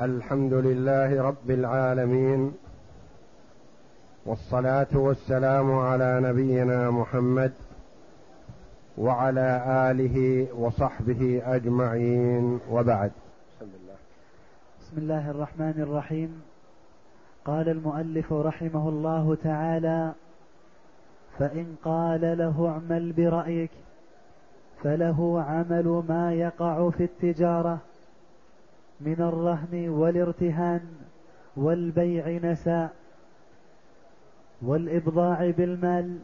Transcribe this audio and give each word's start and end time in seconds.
الحمد 0.00 0.52
لله 0.52 1.22
رب 1.22 1.50
العالمين 1.50 2.52
والصلاة 4.26 4.86
والسلام 4.94 5.72
على 5.72 6.20
نبينا 6.20 6.90
محمد 6.90 7.52
وعلى 8.98 9.62
آله 9.90 10.46
وصحبه 10.54 11.42
أجمعين 11.44 12.60
وبعد. 12.70 13.12
بسم 13.60 13.70
الله 13.74 13.96
بسم 14.80 14.98
الله 14.98 15.30
الرحمن 15.30 15.74
الرحيم. 15.78 16.42
قال 17.44 17.68
المؤلف 17.68 18.32
رحمه 18.32 18.88
الله 18.88 19.36
تعالى 19.44 20.12
فإن 21.38 21.76
قال 21.84 22.38
له 22.38 22.68
اعمل 22.68 23.12
برأيك 23.12 23.70
فله 24.82 25.42
عمل 25.42 26.02
ما 26.08 26.34
يقع 26.34 26.90
في 26.90 27.04
التجارة. 27.04 27.78
من 29.04 29.20
الرهن 29.20 29.88
والارتهان 29.88 30.80
والبيع 31.56 32.28
نساء 32.28 32.92
والإبضاع 34.62 35.50
بالمال 35.50 36.18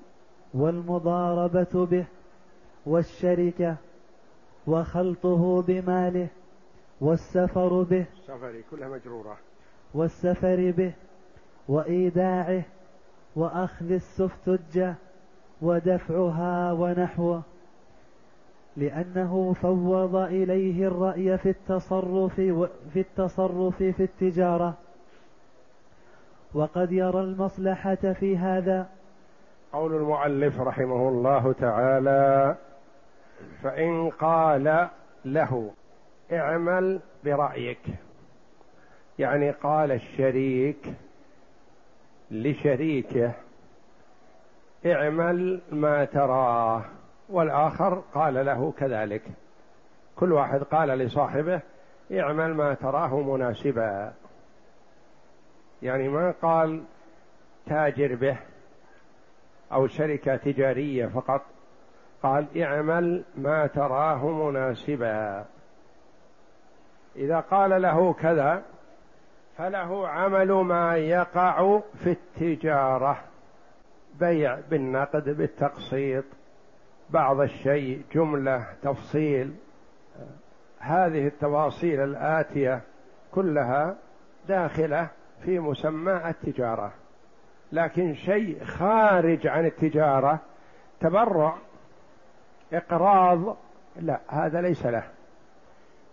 والمضاربة 0.54 1.86
به 1.86 2.06
والشركة 2.86 3.76
وخلطه 4.66 5.62
بماله 5.62 6.28
والسفر 7.00 7.82
به 7.82 8.06
السفر 8.18 8.60
كلها 8.70 8.88
مجرورة. 8.88 9.36
والسفر 9.94 10.70
به 10.76 10.92
وإيداعه 11.68 12.62
وأخذ 13.36 13.90
السفتجة 13.92 14.94
ودفعها 15.62 16.72
ونحوه. 16.72 17.42
لأنه 18.76 19.52
فوض 19.52 20.16
إليه 20.16 20.86
الرأي 20.86 21.38
في 21.38 21.48
التصرف 21.48 22.34
في 22.92 23.00
التصرف 23.00 23.76
في 23.76 24.02
التجارة. 24.02 24.74
وقد 26.54 26.92
يرى 26.92 27.20
المصلحة 27.20 27.94
في 27.94 28.38
هذا. 28.38 28.88
قول 29.72 29.94
المؤلف 29.94 30.60
رحمه 30.60 31.08
الله 31.08 31.52
تعالى 31.52 32.56
فإن 33.62 34.10
قال 34.10 34.88
له 35.24 35.70
اعمل 36.32 37.00
برأيك. 37.24 37.80
يعني 39.18 39.50
قال 39.50 39.92
الشريك 39.92 40.94
لشريكه 42.30 43.32
اعمل 44.86 45.60
ما 45.72 46.04
تراه. 46.04 46.84
والآخر 47.30 48.02
قال 48.14 48.46
له 48.46 48.72
كذلك. 48.78 49.22
كل 50.16 50.32
واحد 50.32 50.62
قال 50.62 50.88
لصاحبه 50.88 51.60
اعمل 52.12 52.54
ما 52.54 52.74
تراه 52.74 53.20
مناسبا. 53.20 54.12
يعني 55.82 56.08
ما 56.08 56.34
قال 56.42 56.82
تاجر 57.66 58.14
به 58.14 58.36
أو 59.72 59.86
شركة 59.86 60.36
تجارية 60.36 61.06
فقط 61.06 61.42
قال 62.22 62.62
اعمل 62.62 63.24
ما 63.36 63.66
تراه 63.66 64.28
مناسبا. 64.28 65.44
إذا 67.16 67.40
قال 67.40 67.82
له 67.82 68.12
كذا 68.12 68.62
فله 69.58 70.08
عمل 70.08 70.52
ما 70.52 70.96
يقع 70.96 71.80
في 72.04 72.10
التجارة 72.10 73.20
بيع 74.20 74.58
بالنقد 74.70 75.24
بالتقسيط. 75.28 76.24
بعض 77.12 77.40
الشيء 77.40 78.02
جملة 78.14 78.66
تفصيل 78.82 79.54
هذه 80.78 81.26
التفاصيل 81.26 82.00
الآتية 82.00 82.80
كلها 83.32 83.96
داخلة 84.48 85.08
في 85.44 85.58
مسمى 85.58 86.12
التجارة. 86.12 86.92
لكن 87.72 88.14
شيء 88.14 88.64
خارج 88.64 89.46
عن 89.46 89.66
التجارة 89.66 90.38
تبرع 91.00 91.54
إقراض 92.72 93.56
لا 93.96 94.20
هذا 94.28 94.60
ليس 94.60 94.86
له. 94.86 95.04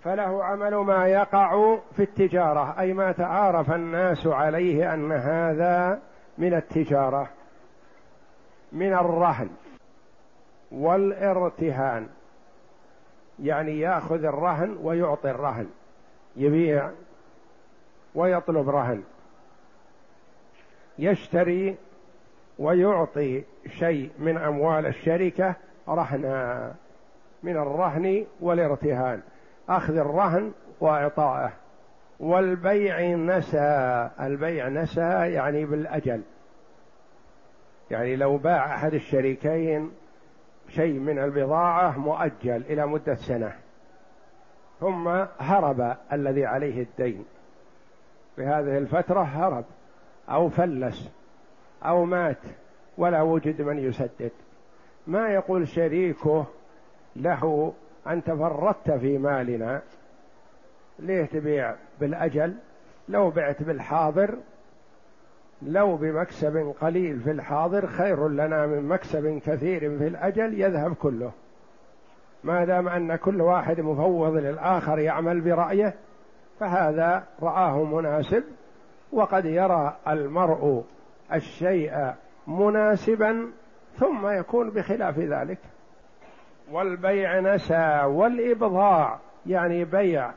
فله 0.03 0.43
عمل 0.43 0.75
ما 0.75 1.07
يقع 1.07 1.77
في 1.95 2.03
التجارة 2.03 2.79
أي 2.79 2.93
ما 2.93 3.11
تعارف 3.11 3.71
الناس 3.71 4.27
عليه 4.27 4.93
أن 4.93 5.11
هذا 5.11 5.99
من 6.37 6.53
التجارة 6.53 7.29
من 8.71 8.93
الرهن. 8.93 9.49
والارتهان. 10.71 12.07
يعني 13.43 13.79
ياخذ 13.79 14.23
الرهن 14.23 14.77
ويعطي 14.81 15.31
الرهن. 15.31 15.69
يبيع 16.35 16.89
ويطلب 18.15 18.69
رهن. 18.69 19.03
يشتري 20.99 21.75
ويعطي 22.59 23.43
شيء 23.67 24.11
من 24.19 24.37
أموال 24.37 24.85
الشركة 24.85 25.55
رهنا 25.89 26.73
من 27.43 27.57
الرهن 27.57 28.25
والارتهان. 28.39 29.21
أخذ 29.69 29.97
الرهن 29.97 30.51
وإعطائه. 30.79 31.51
والبيع 32.19 33.15
نسى. 33.15 34.09
البيع 34.19 34.69
نسى 34.69 35.31
يعني 35.31 35.65
بالأجل. 35.65 36.21
يعني 37.91 38.15
لو 38.15 38.37
باع 38.37 38.75
أحد 38.75 38.93
الشريكين 38.93 39.91
شيء 40.69 40.99
من 40.99 41.19
البضاعة 41.19 41.99
مؤجل 41.99 42.61
إلى 42.69 42.87
مدة 42.87 43.15
سنة. 43.15 43.55
ثم 44.79 45.07
هرب 45.39 45.97
الذي 46.13 46.45
عليه 46.45 46.81
الدين. 46.81 47.25
في 48.35 48.45
هذه 48.45 48.77
الفترة 48.77 49.21
هرب 49.21 49.65
أو 50.29 50.49
فلس 50.49 51.11
أو 51.85 52.05
مات 52.05 52.41
ولا 52.97 53.21
وجد 53.21 53.61
من 53.61 53.79
يسدد. 53.79 54.31
ما 55.07 55.29
يقول 55.29 55.67
شريكه 55.67 56.45
له 57.15 57.73
أنت 58.07 58.31
فرطت 58.31 58.91
في 58.91 59.17
مالنا 59.17 59.81
ليه 60.99 61.25
تبيع 61.25 61.75
بالأجل؟ 61.99 62.55
لو 63.09 63.29
بعت 63.29 63.63
بالحاضر 63.63 64.37
لو 65.61 65.95
بمكسب 65.95 66.73
قليل 66.81 67.19
في 67.19 67.31
الحاضر 67.31 67.87
خير 67.87 68.27
لنا 68.27 68.65
من 68.65 68.87
مكسب 68.87 69.41
كثير 69.45 69.79
في 69.79 70.07
الأجل 70.07 70.61
يذهب 70.61 70.93
كله. 70.93 71.31
ما 72.43 72.65
دام 72.65 72.87
أن 72.87 73.15
كل 73.15 73.41
واحد 73.41 73.81
مفوض 73.81 74.35
للآخر 74.35 74.99
يعمل 74.99 75.41
برأيه 75.41 75.93
فهذا 76.59 77.23
رآه 77.41 77.83
مناسب 77.83 78.43
وقد 79.11 79.45
يرى 79.45 79.97
المرء 80.07 80.83
الشيء 81.33 82.13
مناسبا 82.47 83.51
ثم 83.99 84.27
يكون 84.27 84.69
بخلاف 84.69 85.19
ذلك. 85.19 85.59
والبيع 86.71 87.39
نسى 87.39 88.01
والإبضاع 88.05 89.19
يعني 89.45 89.85
بيع 89.85 90.31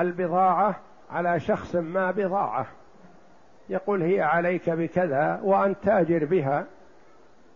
البضاعة 0.00 0.76
على 1.10 1.40
شخص 1.40 1.76
ما 1.76 2.10
بضاعة. 2.10 2.66
يقول 3.70 4.02
هي 4.02 4.20
عليك 4.20 4.70
بكذا 4.70 5.40
وأن 5.42 5.74
تاجر 5.80 6.24
بها 6.24 6.66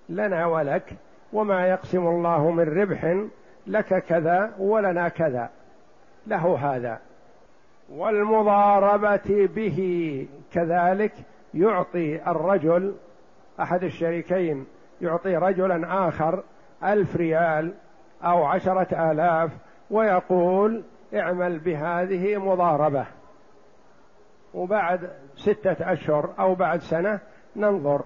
لنا 0.08 0.46
ولك 0.46 0.94
وما 1.32 1.66
يقسم 1.66 2.06
الله 2.06 2.50
من 2.50 2.80
ربح 2.80 3.16
لك 3.66 4.04
كذا 4.04 4.54
ولنا 4.58 5.08
كذا 5.08 5.50
له 6.26 6.58
هذا 6.58 7.00
والمضاربة 7.92 9.48
به 9.56 10.28
كذلك 10.52 11.12
يعطي 11.54 12.30
الرجل 12.30 12.94
أحد 13.60 13.84
الشريكين 13.84 14.66
يعطي 15.00 15.36
رجلا 15.36 16.08
آخر 16.08 16.42
ألف 16.84 17.16
ريال 17.16 17.72
أو 18.24 18.44
عشرة 18.44 19.12
آلاف 19.12 19.50
ويقول 19.90 20.82
اعمل 21.14 21.58
بهذه 21.58 22.36
مضاربة 22.36 23.06
وبعد 24.54 25.10
ستة 25.36 25.92
أشهر 25.92 26.34
أو 26.38 26.54
بعد 26.54 26.80
سنة 26.80 27.20
ننظر. 27.56 28.04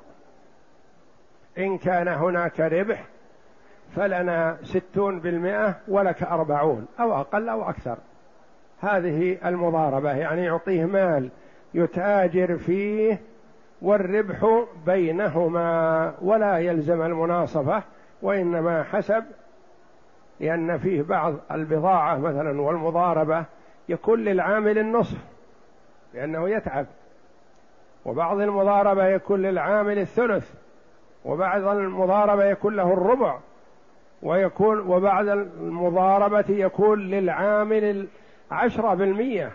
إن 1.58 1.78
كان 1.78 2.08
هناك 2.08 2.60
ربح 2.60 3.04
فلنا 3.96 4.58
ستون 4.62 5.20
بالمئة 5.20 5.76
ولك 5.88 6.22
أربعون 6.22 6.86
أو 7.00 7.20
أقل 7.20 7.48
أو 7.48 7.70
أكثر. 7.70 7.98
هذه 8.80 9.38
المضاربة 9.48 10.12
يعني 10.12 10.44
يعطيه 10.44 10.84
مال 10.84 11.30
يتاجر 11.74 12.56
فيه 12.56 13.20
والربح 13.82 14.66
بينهما 14.86 16.14
ولا 16.22 16.58
يلزم 16.58 17.02
المناصفة 17.02 17.82
وإنما 18.22 18.82
حسب 18.82 19.24
لأن 20.40 20.78
فيه 20.78 21.02
بعض 21.02 21.34
البضاعة 21.50 22.18
مثلا 22.18 22.60
والمضاربة 22.60 23.44
يكون 23.88 24.24
للعامل 24.24 24.78
النصف. 24.78 25.18
لأنه 26.14 26.48
يتعب. 26.48 26.86
وبعض 28.04 28.40
المضاربة 28.40 29.06
يكون 29.06 29.42
للعامل 29.42 29.98
الثلث 29.98 30.54
وبعض 31.24 31.66
المضاربة 31.66 32.44
يكون 32.44 32.76
له 32.76 32.92
الربع 32.92 33.38
ويكون 34.22 34.78
وبعد 34.80 35.28
المضاربة 35.28 36.44
يكون 36.48 36.98
للعامل 37.00 38.08
عشرة 38.50 38.94
بالمية 38.94 39.52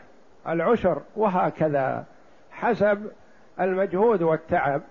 العشر 0.47 1.01
وهكذا 1.15 2.05
حسب 2.51 3.11
المجهود 3.59 4.21
والتعب. 4.21 4.81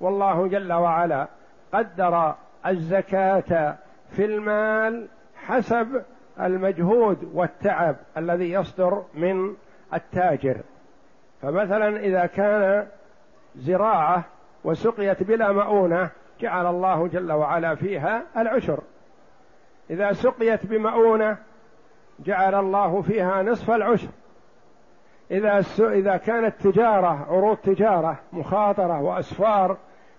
والله 0.00 0.46
جل 0.46 0.72
وعلا 0.72 1.28
قدر 1.72 2.34
الزكاة 2.66 3.76
في 4.10 4.24
المال 4.24 5.06
حسب 5.36 6.02
المجهود 6.40 7.30
والتعب 7.34 7.96
الذي 8.16 8.52
يصدر 8.52 9.02
من 9.14 9.54
التاجر. 9.94 10.56
فمثلا 11.42 12.00
إذا 12.00 12.26
كان 12.26 12.86
زراعة 13.56 14.24
وسقيت 14.64 15.22
بلا 15.22 15.52
مؤونة 15.52 16.10
جعل 16.40 16.66
الله 16.66 17.08
جل 17.08 17.32
وعلا 17.32 17.74
فيها 17.74 18.22
العشر. 18.36 18.80
إذا 19.90 20.12
سقيت 20.12 20.66
بمؤونة 20.66 21.36
جعل 22.18 22.54
الله 22.54 23.02
فيها 23.02 23.42
نصف 23.42 23.70
العشر. 23.70 24.08
إذا 25.30 25.64
إذا 25.80 26.16
كانت 26.16 26.54
تجارة 26.60 27.26
عروض 27.30 27.56
تجارة 27.56 28.18
مخاطرة 28.32 29.00
وأسفار 29.00 29.76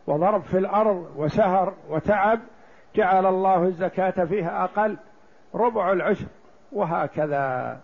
وضرب 0.07 0.41
في 0.41 0.57
الأرض 0.57 1.13
وسهر 1.17 1.73
وتعب 1.89 2.39
جعل 2.95 3.25
الله 3.25 3.63
الزكاة 3.63 4.25
فيها 4.25 4.63
أقل 4.63 4.97
ربع 5.55 5.91
العشر 5.91 6.27
وهكذا. 6.71 7.79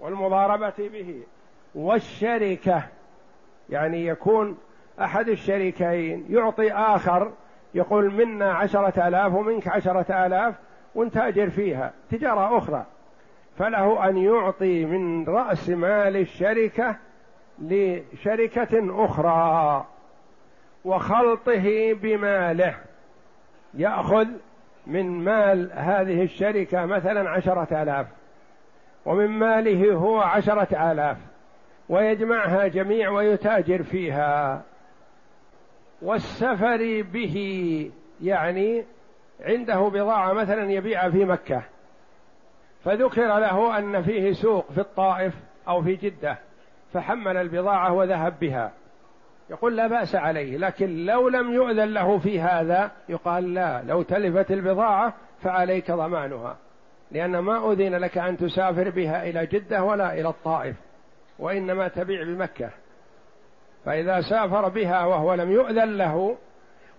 والمضاربة 0.00 0.72
به. 0.78 1.22
والشركة 1.74 2.82
يعني 3.70 4.06
يكون 4.06 4.58
أحد 5.00 5.28
الشريكين 5.28 6.26
يعطي 6.30 6.72
آخر 6.72 7.32
يقول 7.74 8.14
منا 8.14 8.52
عشرة 8.52 9.08
آلاف 9.08 9.34
ومنك 9.34 9.68
عشرة 9.68 10.26
آلاف 10.26 10.54
ونتاجر 10.94 11.50
فيها. 11.50 11.92
تجارة 12.10 12.58
أخرى. 12.58 12.84
فله 13.58 14.08
أن 14.08 14.16
يعطي 14.16 14.84
من 14.84 15.24
رأس 15.24 15.68
مال 15.68 16.16
الشركة 16.16 16.96
لشركة 17.58 19.04
أخرى. 19.04 19.86
وخلطه 20.84 21.92
بماله. 21.92 22.74
يأخذ 23.74 24.26
من 24.86 25.24
مال 25.24 25.70
هذه 25.74 26.22
الشركة 26.22 26.86
مثلا 26.86 27.30
عشرة 27.30 27.82
آلاف. 27.82 28.06
ومن 29.08 29.26
ماله 29.26 29.94
هو 29.94 30.20
عشرة 30.20 30.92
آلاف 30.92 31.16
ويجمعها 31.88 32.66
جميع 32.66 33.10
ويتاجر 33.10 33.82
فيها. 33.82 34.62
والسفر 36.02 37.02
به 37.12 37.90
يعني 38.22 38.84
عنده 39.40 39.80
بضاعة 39.80 40.32
مثلا 40.32 40.72
يبيعها 40.72 41.10
في 41.10 41.24
مكة 41.24 41.62
فذكر 42.84 43.38
له 43.38 43.78
أن 43.78 44.02
فيه 44.02 44.32
سوق 44.32 44.72
في 44.72 44.80
الطائف 44.80 45.34
أو 45.68 45.82
في 45.82 45.96
جدة 45.96 46.38
فحمل 46.92 47.36
البضاعة 47.36 47.92
وذهب 47.92 48.34
بها. 48.40 48.72
يقول 49.50 49.76
لا 49.76 49.86
بأس 49.86 50.14
عليه 50.14 50.56
لكن 50.56 51.06
لو 51.06 51.28
لم 51.28 51.52
يؤذن 51.52 51.94
له 51.94 52.18
في 52.18 52.40
هذا 52.40 52.90
يقال 53.08 53.54
لا 53.54 53.82
لو 53.82 54.02
تلفت 54.02 54.50
البضاعة 54.50 55.14
فعليك 55.42 55.90
ضمانها. 55.90 56.56
لأن 57.10 57.38
ما 57.38 57.72
أذن 57.72 57.94
لك 57.94 58.18
أن 58.18 58.36
تسافر 58.36 58.90
بها 58.90 59.28
إلى 59.28 59.46
جدة 59.46 59.82
ولا 59.82 60.12
إلى 60.12 60.28
الطائف 60.28 60.76
وإنما 61.38 61.88
تبيع 61.88 62.24
بمكة. 62.24 62.70
فإذا 63.84 64.20
سافر 64.20 64.68
بها 64.68 65.04
وهو 65.04 65.34
لم 65.34 65.52
يؤذن 65.52 65.96
له 65.96 66.36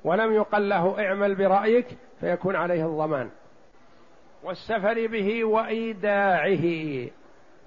ولم 0.03 0.33
يقل 0.33 0.69
له 0.69 1.05
اعمل 1.05 1.35
برأيك 1.35 1.87
فيكون 2.19 2.55
عليه 2.55 2.85
الضمان. 2.85 3.29
والسفر 4.43 5.07
به 5.07 5.43
وإيداعه. 5.43 6.65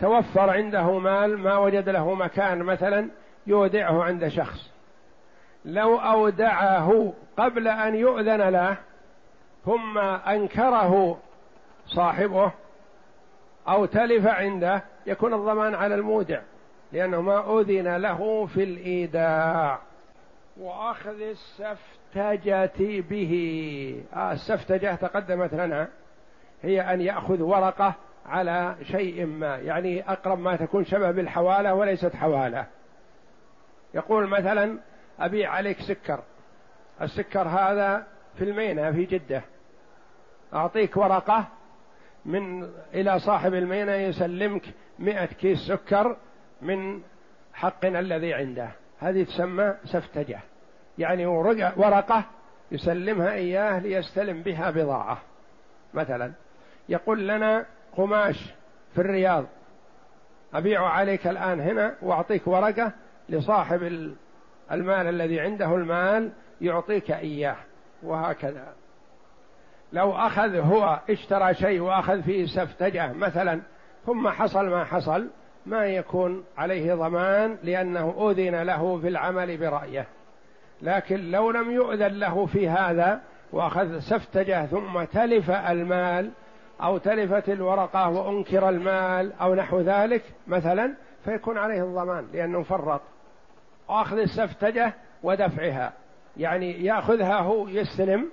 توفر 0.00 0.50
عنده 0.50 0.98
مال 0.98 1.38
ما 1.38 1.58
وجد 1.58 1.88
له 1.88 2.14
مكان 2.14 2.58
مثلا 2.58 3.08
يودعه 3.46 4.02
عند 4.02 4.28
شخص. 4.28 4.72
لو 5.64 5.96
أودعه 5.96 7.12
قبل 7.36 7.68
أن 7.68 7.94
يؤذن 7.94 8.48
له 8.48 8.76
ثم 9.64 9.98
أنكره 9.98 11.18
صاحبه 11.87 12.52
أو 13.69 13.87
تلف 13.87 14.26
عنده 14.26 14.82
يكون 15.06 15.34
الضمان 15.34 15.75
على 15.75 15.94
المودع 15.94 16.40
لأنه 16.93 17.20
ما 17.20 17.61
أذن 17.61 17.96
له 17.96 18.46
في 18.46 18.62
الإيداع. 18.62 19.79
وأخذ 20.56 21.20
السفتجة 21.20 23.02
به. 23.11 24.05
آه 24.14 24.32
السفتجة 24.32 24.94
تقدمت 24.94 25.55
لنا 25.55 25.88
هي 26.62 26.81
أن 26.81 27.00
يأخذ 27.00 27.43
ورقة 27.43 27.94
على 28.26 28.76
شيء 28.82 29.26
ما 29.26 29.56
يعني 29.56 30.12
أقرب 30.12 30.38
ما 30.38 30.56
تكون 30.56 30.85
شبه 30.85 31.11
بالحوالة 31.11 31.75
وليست 31.75 32.17
حوالة. 32.17 32.67
يقول 33.94 34.26
مثلا 34.26 34.78
أبيع 35.20 35.50
عليك 35.50 35.81
سكر. 35.81 36.20
السكر 37.02 37.49
هذا 37.49 38.06
في 38.38 38.44
المينة 38.44 38.93
في 38.93 39.05
جدة. 39.05 39.43
أعطيك 40.55 40.96
ورقة 40.96 41.44
من 42.24 42.70
إلى 42.94 43.19
صاحب 43.19 43.54
المينة 43.54 43.92
يسلمك 43.92 44.62
مئة 44.98 45.24
كيس 45.24 45.58
سكر 45.58 46.16
من 46.62 47.02
حقنا 47.54 48.00
الذي 48.00 48.34
عنده. 48.34 48.69
هذه 48.98 49.24
تسمى 49.24 49.74
سفتجة. 49.84 50.40
يعني 50.98 51.26
ورقة 51.76 52.24
يسلمها 52.72 53.32
إياه 53.32 53.78
ليستلم 53.78 54.42
بها 54.42 54.70
بضاعة. 54.70 55.19
مثلا 55.94 56.32
يقول 56.88 57.28
لنا 57.28 57.66
قماش 57.96 58.54
في 58.94 59.00
الرياض. 59.00 59.44
أبيع 60.54 60.86
عليك 60.86 61.26
الآن 61.26 61.60
هنا 61.60 61.94
وأعطيك 62.02 62.46
ورقة 62.46 62.92
لصاحب 63.28 63.82
المال 64.72 65.06
الذي 65.06 65.40
عنده 65.40 65.75
المال 65.75 66.32
يعطيك 66.60 67.10
إياه. 67.10 67.56
وهكذا. 68.02 68.72
لو 69.92 70.12
أخذ 70.12 70.56
هو 70.56 71.00
اشترى 71.10 71.54
شيء 71.54 71.80
وأخذ 71.80 72.22
فيه 72.22 72.46
سفتجة 72.46 73.12
مثلا 73.12 73.60
ثم 74.06 74.28
حصل 74.28 74.70
ما 74.70 74.84
حصل 74.84 75.28
ما 75.66 75.86
يكون 75.86 76.44
عليه 76.58 76.94
ضمان 76.94 77.56
لأنه 77.62 78.30
أذن 78.30 78.62
له 78.62 78.98
في 79.00 79.08
العمل 79.08 79.56
برأيه. 79.56 80.06
لكن 80.82 81.30
لو 81.30 81.50
لم 81.50 81.70
يؤذن 81.70 82.18
له 82.18 82.46
في 82.46 82.68
هذا 82.68 83.20
وأخذ 83.52 83.98
سفتجة 83.98 84.66
ثم 84.66 85.04
تلف 85.04 85.50
المال 85.50 86.30
أو 86.82 86.98
تلفت 86.98 87.48
الورقة 87.48 88.08
وأنكر 88.08 88.68
المال 88.68 89.32
أو 89.32 89.54
نحو 89.54 89.80
ذلك 89.80 90.22
مثلا 90.46 90.94
فيكون 91.24 91.58
عليه 91.58 91.82
الضمان 91.82 92.26
لأنه 92.32 92.62
فرط. 92.62 93.00
وأخذ 93.88 94.18
السفتجة 94.18 94.94
ودفعها 95.22 95.92
يعني 96.37 96.84
يأخذها 96.84 97.38
هو 97.38 97.68
يستلم 97.68 98.28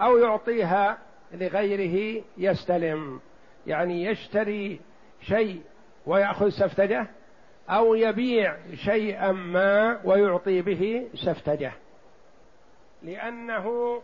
أو 0.00 0.18
يعطيها 0.18 0.98
لغيره 1.32 2.22
يستلم. 2.36 3.20
يعني 3.66 4.04
يشتري 4.04 4.80
شيء 5.20 5.62
ويأخذ 6.06 6.48
سفتجة 6.48 7.06
أو 7.70 7.94
يبيع 7.94 8.56
شيئا 8.74 9.32
ما 9.32 10.00
ويعطي 10.04 10.62
به 10.62 11.08
سفتجة. 11.14 11.72
لأنه 13.02 13.96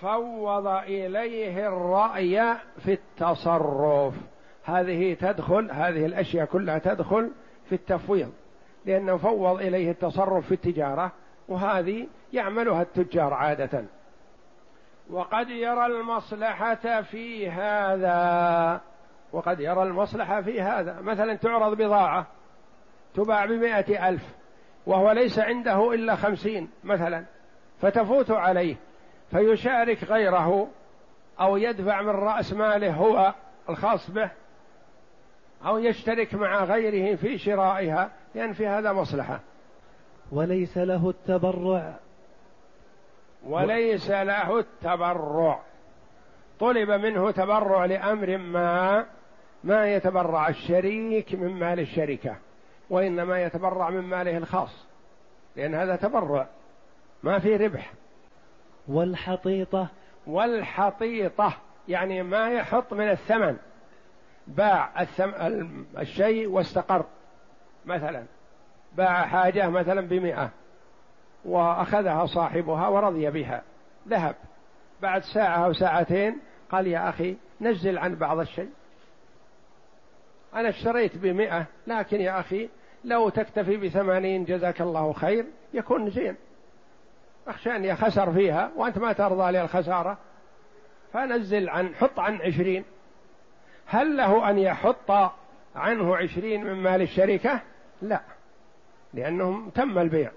فوض 0.00 0.66
إليه 0.66 1.68
الرأي 1.68 2.54
في 2.84 2.92
التصرف. 2.92 4.14
هذه 4.64 5.14
تدخل 5.14 5.70
هذه 5.70 6.06
الأشياء 6.06 6.46
كلها 6.46 6.78
تدخل 6.78 7.30
في 7.68 7.74
التفويض. 7.74 8.32
لأنه 8.86 9.16
فوض 9.16 9.60
إليه 9.60 9.90
التصرف 9.90 10.46
في 10.46 10.54
التجارة 10.54 11.12
وهذه 11.48 12.06
يعملها 12.32 12.82
التجار 12.82 13.34
عادة. 13.34 13.84
وقد 15.10 15.50
يرى 15.50 15.86
المصلحة 15.86 17.02
في 17.02 17.50
هذا. 17.50 18.80
وقد 19.32 19.60
يرى 19.60 19.82
المصلحة 19.82 20.42
في 20.42 20.60
هذا. 20.62 21.00
مثلا 21.00 21.34
تعرض 21.34 21.76
بضاعة 21.76 22.26
تباع 23.14 23.46
بمائة 23.46 24.08
ألف 24.08 24.22
وهو 24.86 25.12
ليس 25.12 25.38
عنده 25.38 25.92
إلا 25.94 26.16
خمسين 26.16 26.68
مثلا 26.84 27.24
فتفوت 27.80 28.30
عليه 28.30 28.76
فيشارك 29.30 30.04
غيره 30.04 30.68
أو 31.40 31.56
يدفع 31.56 32.02
من 32.02 32.08
رأس 32.08 32.52
ماله 32.52 32.94
هو 32.94 33.34
الخاص 33.68 34.10
به 34.10 34.30
أو 35.66 35.78
يشترك 35.78 36.34
مع 36.34 36.64
غيره 36.64 37.16
في 37.16 37.38
شرائها 37.38 38.10
لأن 38.34 38.52
في 38.52 38.66
هذا 38.66 38.92
مصلحة. 38.92 39.40
وليس 40.32 40.78
له 40.78 41.10
التبرع. 41.10 41.94
وليس 43.46 44.10
له 44.10 44.58
التبرع. 44.58 45.60
طلب 46.60 46.90
منه 46.90 47.30
تبرع 47.30 47.84
لأمر 47.84 48.36
ما 48.36 49.06
ما 49.64 49.94
يتبرع 49.94 50.48
الشريك 50.48 51.34
من 51.34 51.58
مال 51.58 51.80
الشركة 51.80 52.36
وإنما 52.90 53.42
يتبرع 53.42 53.90
من 53.90 54.00
ماله 54.00 54.36
الخاص 54.36 54.86
لأن 55.56 55.74
هذا 55.74 55.96
تبرع 55.96 56.46
ما 57.22 57.38
في 57.38 57.56
ربح. 57.56 57.92
والحطيطة. 58.88 59.88
والحطيطة 60.26 61.52
يعني 61.88 62.22
ما 62.22 62.50
يحط 62.50 62.92
من 62.92 63.10
الثمن. 63.10 63.56
باع 64.46 65.02
الثم... 65.02 65.30
الشيء 65.98 66.48
واستقر 66.48 67.04
مثلا. 67.86 68.24
باع 68.96 69.26
حاجة 69.26 69.68
مثلا 69.68 70.00
بمئة. 70.00 70.50
وأخذها 71.46 72.26
صاحبها 72.26 72.88
ورضي 72.88 73.30
بها. 73.30 73.62
ذهب. 74.08 74.34
بعد 75.02 75.22
ساعة 75.22 75.64
أو 75.64 75.72
ساعتين 75.72 76.38
قال 76.70 76.86
يا 76.86 77.08
أخي 77.08 77.36
نزل 77.60 77.98
عن 77.98 78.14
بعض 78.14 78.38
الشيء. 78.38 78.70
أنا 80.54 80.68
اشتريت 80.68 81.16
بمئة 81.16 81.66
لكن 81.86 82.20
يا 82.20 82.40
أخي 82.40 82.68
لو 83.04 83.28
تكتفي 83.28 83.76
بثمانين 83.76 84.44
جزاك 84.44 84.80
الله 84.80 85.12
خير 85.12 85.44
يكون 85.74 86.10
زين. 86.10 86.36
أخشى 87.48 87.76
أني 87.76 87.96
خسر 87.96 88.32
فيها 88.32 88.70
وأنت 88.76 88.98
ما 88.98 89.12
ترضى 89.12 89.52
لي 89.52 89.62
الخسارة 89.62 90.18
فنزل 91.12 91.68
عن 91.68 91.94
حط 91.94 92.20
عن 92.20 92.34
عشرين. 92.40 92.84
هل 93.86 94.16
له 94.16 94.50
أن 94.50 94.58
يحط 94.58 95.10
عنه 95.76 96.16
عشرين 96.16 96.64
من 96.64 96.74
مال 96.74 97.02
الشركة؟ 97.02 97.60
لا 98.02 98.20
لأنهم 99.14 99.70
تم 99.70 99.98
البيع. 99.98 100.30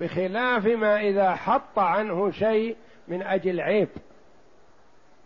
بخلاف 0.00 0.66
ما 0.66 1.00
إذا 1.00 1.34
حط 1.34 1.78
عنه 1.78 2.30
شيء 2.30 2.76
من 3.08 3.22
أجل 3.22 3.60
عيب. 3.60 3.88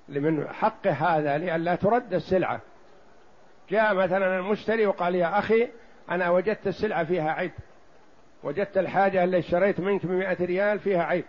لمن 0.09 0.49
حق 0.49 0.87
هذا 0.87 1.39
لئلا 1.39 1.75
ترد 1.75 2.15
السلعة. 2.15 2.61
جاء 3.71 3.95
مثلا 3.95 4.39
المشتري 4.39 4.87
وقال 4.87 5.15
يا 5.15 5.39
أخي 5.39 5.69
أنا 6.11 6.31
وجدت 6.31 6.67
السلعة 6.67 7.05
فيها 7.05 7.31
عيب. 7.33 7.51
وجدت 8.43 8.79
الحاجة 8.79 9.25
اللي 9.25 9.39
اشتريت 9.39 9.81
منك 9.81 10.07
بمئة 10.07 10.45
ريال 10.45 10.79
فيها 10.79 11.03
عيب. 11.03 11.25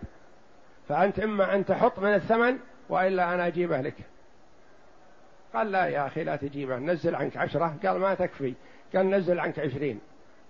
فأنت 0.89 1.19
إما 1.19 1.55
أن 1.55 1.65
تحط 1.65 1.99
من 1.99 2.13
الثمن 2.13 2.57
وإلا 2.89 3.33
أنا 3.33 3.47
أجيبه 3.47 3.81
لك. 3.81 3.95
قال 5.53 5.71
لا 5.71 5.85
يا 5.85 6.07
أخي 6.07 6.23
لا 6.23 6.35
تجيبه 6.35 6.77
نزل 6.77 7.15
عنك 7.15 7.37
عشرة. 7.37 7.75
قال 7.85 7.99
ما 7.99 8.13
تكفي. 8.13 8.53
قال 8.95 9.09
نزل 9.09 9.39
عنك 9.39 9.59
عشرين. 9.59 9.99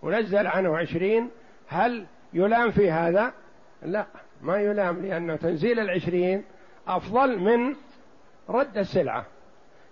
ونزل 0.01 0.47
عنه 0.47 0.77
عشرين. 0.77 1.29
هل 1.67 2.05
يلام 2.33 2.71
في 2.71 2.91
هذا؟ 2.91 3.33
لا 3.81 4.05
ما 4.41 4.57
يلام 4.57 5.01
لأنه 5.01 5.35
تنزيل 5.35 5.79
العشرين 5.79 6.43
أفضل 6.87 7.39
من 7.39 7.75
رد 8.49 8.77
السلعة. 8.77 9.25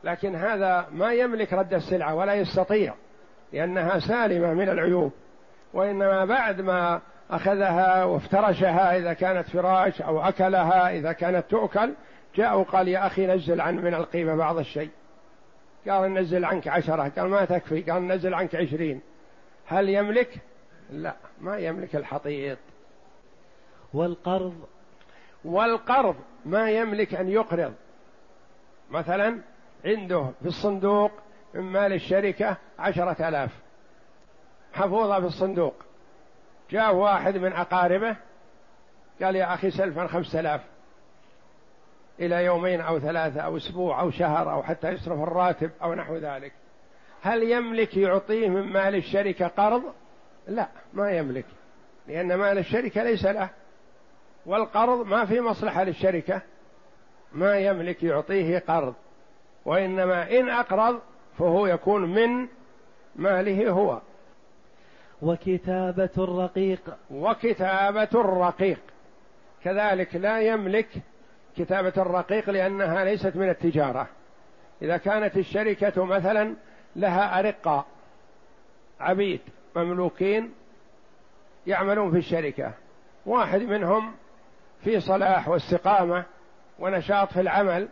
لكن 0.03 0.35
هذا 0.35 0.87
ما 0.91 1.13
يملك 1.13 1.53
رد 1.53 1.73
السلعة 1.73 2.15
ولا 2.15 2.33
يستطيع 2.33 2.93
لأنها 3.53 3.99
سالمة 3.99 4.53
من 4.53 4.69
العيوب. 4.69 5.11
وإنما 5.73 6.25
بعد 6.25 6.61
ما 6.61 7.01
أخذها 7.31 8.03
وافترشها 8.03 8.97
إذا 8.97 9.13
كانت 9.13 9.49
فراش 9.49 10.01
أو 10.01 10.21
أكلها 10.21 10.89
إذا 10.89 11.11
كانت 11.11 11.45
تؤكل 11.49 11.93
جاء 12.35 12.59
وقال 12.59 12.87
يا 12.87 13.07
أخي 13.07 13.27
نزل 13.27 13.61
عن 13.61 13.75
من 13.75 13.93
القيمة 13.93 14.35
بعض 14.35 14.57
الشيء. 14.57 14.89
قال 15.89 16.13
نزل 16.13 16.45
عنك 16.45 16.67
عشرة. 16.67 17.11
قال 17.17 17.27
ما 17.27 17.45
تكفي. 17.45 17.81
قال 17.81 18.07
نزل 18.07 18.33
عنك 18.33 18.55
عشرين. 18.55 19.01
هل 19.65 19.89
يملك؟ 19.89 20.29
لا 20.89 21.15
ما 21.41 21.57
يملك 21.57 21.95
الحطيط. 21.95 22.57
والقرض؟ 23.93 24.67
والقرض 25.45 26.15
ما 26.45 26.71
يملك 26.71 27.15
أن 27.15 27.29
يقرض. 27.29 27.73
مثلا 28.89 29.41
عنده 29.85 30.31
في 30.41 30.47
الصندوق 30.47 31.11
من 31.53 31.61
مال 31.61 31.93
الشركة 31.93 32.57
عشرة 32.79 33.29
آلاف. 33.29 33.51
حفوظة 34.73 35.19
في 35.19 35.25
الصندوق. 35.25 35.75
جاء 36.71 36.95
واحد 36.95 37.37
من 37.37 37.53
أقاربه 37.53 38.15
قال 39.21 39.35
يا 39.35 39.53
أخي 39.53 39.71
سلفا 39.71 40.07
خمسة 40.07 40.39
آلاف. 40.39 40.61
إلى 42.19 42.45
يومين 42.45 42.81
أو 42.81 42.99
ثلاثة 42.99 43.41
أو 43.41 43.57
أسبوع 43.57 44.01
أو 44.01 44.11
شهر 44.11 44.51
أو 44.51 44.63
حتى 44.63 44.89
يصرف 44.89 45.19
الراتب 45.19 45.71
أو 45.83 45.93
نحو 45.93 46.15
ذلك. 46.15 46.53
هل 47.21 47.43
يملك 47.43 47.97
يعطيه 47.97 48.49
من 48.49 48.61
مال 48.61 48.95
الشركة 48.95 49.47
قرض؟ 49.47 49.83
لا 50.49 50.67
ما 50.93 51.11
يملك 51.11 51.45
لأن 52.07 52.35
مال 52.35 52.57
الشركة 52.57 53.03
ليس 53.03 53.25
له 53.25 53.49
والقرض 54.45 55.05
ما 55.05 55.25
في 55.25 55.41
مصلحة 55.41 55.83
للشركة 55.83 56.41
ما 57.33 57.57
يملك 57.57 58.03
يعطيه 58.03 58.59
قرض 58.59 58.93
وإنما 59.65 60.39
إن 60.39 60.49
أقرض 60.49 60.99
فهو 61.37 61.67
يكون 61.67 62.13
من 62.13 62.47
ماله 63.15 63.69
هو. 63.69 64.01
وكتابة 65.21 66.09
الرقيق. 66.17 66.81
وكتابة 67.11 68.09
الرقيق. 68.13 68.79
كذلك 69.63 70.15
لا 70.15 70.41
يملك 70.41 70.87
كتابة 71.57 71.93
الرقيق 71.97 72.49
لأنها 72.49 73.03
ليست 73.03 73.35
من 73.35 73.49
التجارة. 73.49 74.07
إذا 74.81 74.97
كانت 74.97 75.37
الشركة 75.37 76.05
مثلا 76.05 76.55
لها 76.95 77.39
أرقة 77.39 77.85
عبيد 78.99 79.41
مملوكين 79.75 80.53
يعملون 81.67 82.11
في 82.11 82.17
الشركة. 82.17 82.73
واحد 83.25 83.61
منهم 83.61 84.15
في 84.83 84.99
صلاح 84.99 85.47
واستقامة 85.49 86.25
ونشاط 86.79 87.33
في 87.33 87.41
العمل 87.41 87.87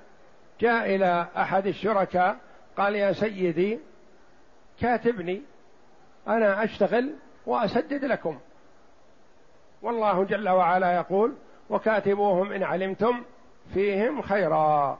جاء 0.60 0.96
إلى 0.96 1.27
أحد 1.38 1.67
الشركاء 1.67 2.38
قال 2.77 2.96
يا 2.96 3.12
سيدي 3.12 3.79
كاتبني 4.81 5.41
أنا 6.27 6.63
أشتغل 6.63 7.13
وأسدد 7.46 8.05
لكم. 8.05 8.39
والله 9.81 10.24
جل 10.24 10.50
وعلا 10.50 10.96
يقول 10.96 11.36
وكاتبوهم 11.69 12.51
إن 12.51 12.63
علمتم 12.63 13.24
فيهم 13.74 14.22
خيرا. 14.22 15.00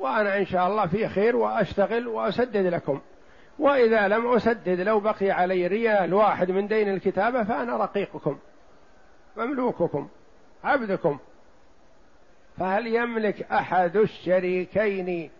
وأنا 0.00 0.38
إن 0.38 0.46
شاء 0.46 0.68
الله 0.68 0.86
في 0.86 1.08
خير 1.08 1.36
وأشتغل 1.36 2.08
وأسدد 2.08 2.66
لكم. 2.66 3.00
وإذا 3.58 4.08
لم 4.08 4.26
أسدد 4.26 4.80
لو 4.80 5.00
بقي 5.00 5.30
علي 5.30 5.66
ريال 5.66 6.14
واحد 6.14 6.50
من 6.50 6.68
دين 6.68 6.88
الكتابة 6.88 7.44
فأنا 7.44 7.76
رقيقكم 7.76 8.38
مملوككم 9.36 10.08
عبدكم. 10.64 11.18
فهل 12.58 12.86
يملك 12.86 13.42
أحد 13.42 13.96
الشريكين 13.96 15.30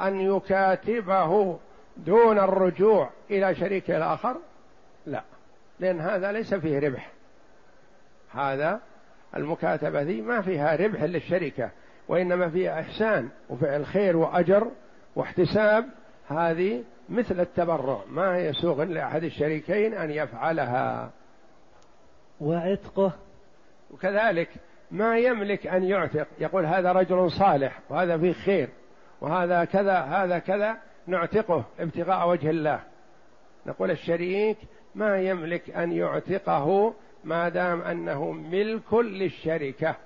أن 0.00 0.20
يكاتبه 0.20 1.58
دون 1.96 2.38
الرجوع 2.38 3.10
إلى 3.30 3.54
شريك 3.54 3.90
الآخر؟ 3.90 4.36
لا 5.06 5.22
لأن 5.80 6.00
هذا 6.00 6.32
ليس 6.32 6.54
فيه 6.54 6.78
ربح. 6.78 7.10
هذا 8.30 8.80
المكاتبة 9.36 10.02
ذي 10.02 10.20
ما 10.22 10.42
فيها 10.42 10.76
ربح 10.76 11.02
للشركة 11.02 11.70
وإنما 12.08 12.50
فيها 12.50 12.80
إحسان 12.80 13.28
وفعل 13.50 13.86
خير 13.86 14.16
وأجر 14.16 14.70
واحتساب. 15.16 15.88
هذه 16.28 16.84
مثل 17.08 17.40
التبرع 17.40 18.00
ما 18.10 18.38
يسوغ 18.38 18.84
لأحد 18.84 19.24
الشريكين 19.24 19.94
أن 19.94 20.10
يفعلها. 20.10 21.10
وعتقه. 22.40 23.12
وكذلك 23.90 24.48
ما 24.90 25.18
يملك 25.18 25.66
أن 25.66 25.84
يعتق 25.84 26.26
يقول 26.38 26.66
هذا 26.66 26.92
رجل 26.92 27.30
صالح 27.30 27.80
وهذا 27.90 28.18
فيه 28.18 28.32
خير 28.32 28.68
وهذا 29.20 29.64
كذا 29.64 29.98
هذا 30.00 30.38
كذا 30.38 30.76
نعتقه 31.06 31.64
ابتغاء 31.80 32.28
وجه 32.28 32.50
الله. 32.50 32.80
نقول 33.66 33.90
الشريك 33.90 34.58
ما 34.94 35.20
يملك 35.20 35.70
أن 35.70 35.92
يعتقه 35.92 36.94
ما 37.24 37.48
دام 37.48 37.80
أنه 37.82 38.32
ملك 38.32 38.94
للشركة 38.94 39.96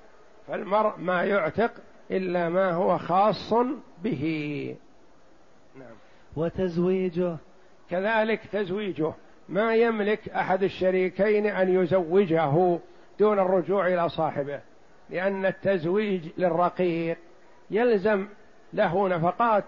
فالمرء 0.49 0.97
ما 0.99 1.25
يعتق 1.25 1.71
إلا 2.11 2.49
ما 2.49 2.73
هو 2.73 2.99
خاص 2.99 3.55
به. 4.02 4.76
وتزويجه. 6.38 7.37
كذلك 7.90 8.40
تزويجه. 8.52 9.12
ما 9.49 9.75
يملك 9.75 10.28
أحد 10.28 10.62
الشريكين 10.62 11.47
أن 11.47 11.83
يزوجه 11.83 12.78
دون 13.18 13.38
الرجوع 13.38 13.87
إلى 13.87 14.09
صاحبه 14.09 14.61
لأن 15.11 15.47
التزويج 15.47 16.28
للرقيق 16.38 17.16
يلزم 17.71 18.28
له 18.73 19.09
نفقات 19.09 19.64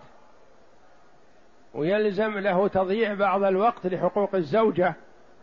ويلزم 1.74 2.38
له 2.38 2.68
تضييع 2.68 3.14
بعض 3.14 3.42
الوقت 3.42 3.86
لحقوق 3.86 4.34
الزوجة 4.34 4.94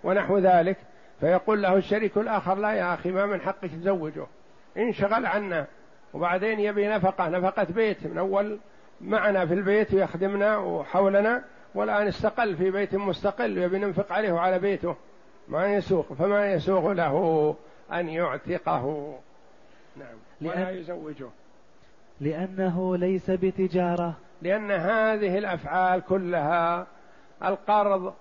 ونحو 0.03 0.37
ذلك. 0.37 0.77
فيقول 1.19 1.61
له 1.61 1.75
الشريك 1.75 2.17
الآخر 2.17 2.55
لا 2.55 2.71
يا 2.71 2.93
أخي 2.93 3.11
ما 3.11 3.25
من 3.25 3.41
حقك 3.41 3.71
تزوجه. 3.71 4.27
انشغل 4.77 5.25
عنا 5.25 5.65
وبعدين 6.13 6.59
يبي 6.59 6.87
نفقة 6.87 7.29
نفقة 7.29 7.63
بيت 7.63 8.07
من 8.07 8.17
أول 8.17 8.59
معنا 9.01 9.45
في 9.45 9.53
البيت 9.53 9.93
ويخدمنا 9.93 10.57
وحولنا 10.57 11.43
والآن 11.75 12.07
استقل 12.07 12.55
في 12.55 12.71
بيت 12.71 12.95
مستقل 12.95 13.57
يبي 13.57 13.77
ننفق 13.77 14.11
عليه 14.11 14.31
وعلى 14.31 14.59
بيته. 14.59 14.95
ما 15.47 15.73
يسوق 15.73 16.13
فما 16.13 16.51
يسوق 16.53 16.91
له 16.91 17.55
أن 17.93 18.09
يعتقه. 18.09 19.15
نعم. 19.97 20.17
لأن 20.41 20.61
ولا 20.61 20.69
يزوجه. 20.69 21.27
لأنه 22.21 22.97
ليس 22.97 23.31
بتجارة. 23.31 24.13
لأن 24.41 24.71
هذه 24.71 25.37
الأفعال 25.37 26.01
كلها 26.01 26.87
القرض 27.43 28.13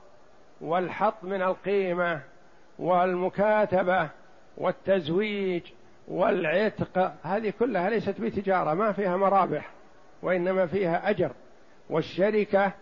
والحط 0.61 1.15
من 1.25 1.43
القيمة 1.43 2.21
والمكاتبة 2.79 4.09
والتزويج 4.57 5.63
والعتق 6.09 7.13
هذه 7.23 7.53
كلها 7.59 7.91
ليست 7.91 8.21
بتجارة 8.21 8.75
ما 8.75 8.93
فيها 8.93 9.17
مرابح. 9.17 9.76
وإنما 10.23 10.67
فيها 10.67 11.11
أجر. 11.11 11.31
والشركة 11.91 12.73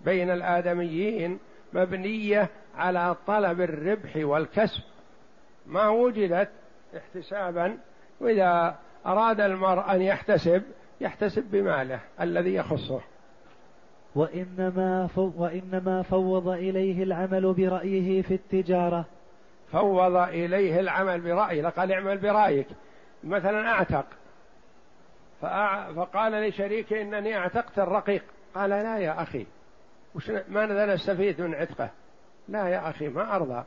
بين 0.00 0.30
الآدميين 0.30 1.38
مبنية 1.72 2.48
على 2.76 3.16
طلب 3.26 3.60
الربح 3.60 4.16
والكسب. 4.16 4.82
ما 5.66 5.88
وجدت 5.88 6.48
احتسابا. 6.96 7.78
وإذا 8.20 8.78
أراد 9.06 9.40
المرء 9.40 9.90
أن 9.94 10.02
يحتسب 10.02 10.62
يحتسب 11.00 11.50
بماله 11.50 12.00
الذي 12.20 12.54
يخصه. 12.54 13.00
وإنما, 14.14 15.08
وإنما 15.16 16.02
فوض 16.02 16.48
إليه 16.48 17.02
العمل 17.02 17.52
برأيه 17.52 18.22
في 18.22 18.34
التجارة. 18.34 19.04
فوض 19.72 20.16
إليه 20.16 20.80
العمل 20.80 21.20
برأيه. 21.20 21.66
قال 21.66 21.92
اعمل 21.92 22.18
برأيك. 22.18 22.66
مثلا 23.24 23.68
أعتق. 23.68 24.06
فقال 25.96 26.32
لشريكه 26.32 27.02
إنني 27.02 27.36
أعتقت 27.36 27.78
الرقيق. 27.78 28.24
قال 28.54 28.70
لا 28.70 28.98
يا 28.98 29.22
أخي. 29.22 29.46
وش 30.14 30.30
ماذا 30.48 30.94
نستفيد 30.94 31.40
من 31.40 31.54
عتقه. 31.54 31.90
لا 32.48 32.68
يا 32.68 32.90
أخي 32.90 33.08
ما 33.08 33.36
أرضى. 33.36 33.64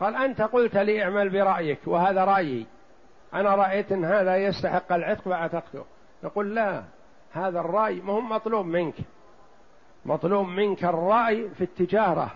قال 0.00 0.16
أنت 0.16 0.42
قلت 0.42 0.76
لي 0.76 1.04
اعمل 1.04 1.28
برأيك 1.28 1.78
وهذا 1.86 2.24
رأيي. 2.24 2.66
أنا 3.34 3.54
رأيت 3.54 3.92
أن 3.92 4.04
هذا 4.04 4.36
يستحق 4.36 4.92
العتق 4.92 5.22
فأعتقته. 5.22 5.84
يقول 6.24 6.54
لا 6.54 6.82
هذا 7.32 7.60
الرأي 7.60 8.00
ما 8.00 8.12
هو 8.12 8.20
مطلوب 8.20 8.66
منك. 8.66 8.94
مطلوب 10.04 10.48
منك 10.48 10.84
الرأي 10.84 11.48
في 11.48 11.64
التجارة 11.64 12.30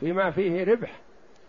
فيما 0.00 0.30
فيه 0.30 0.64
ربح 0.64 0.90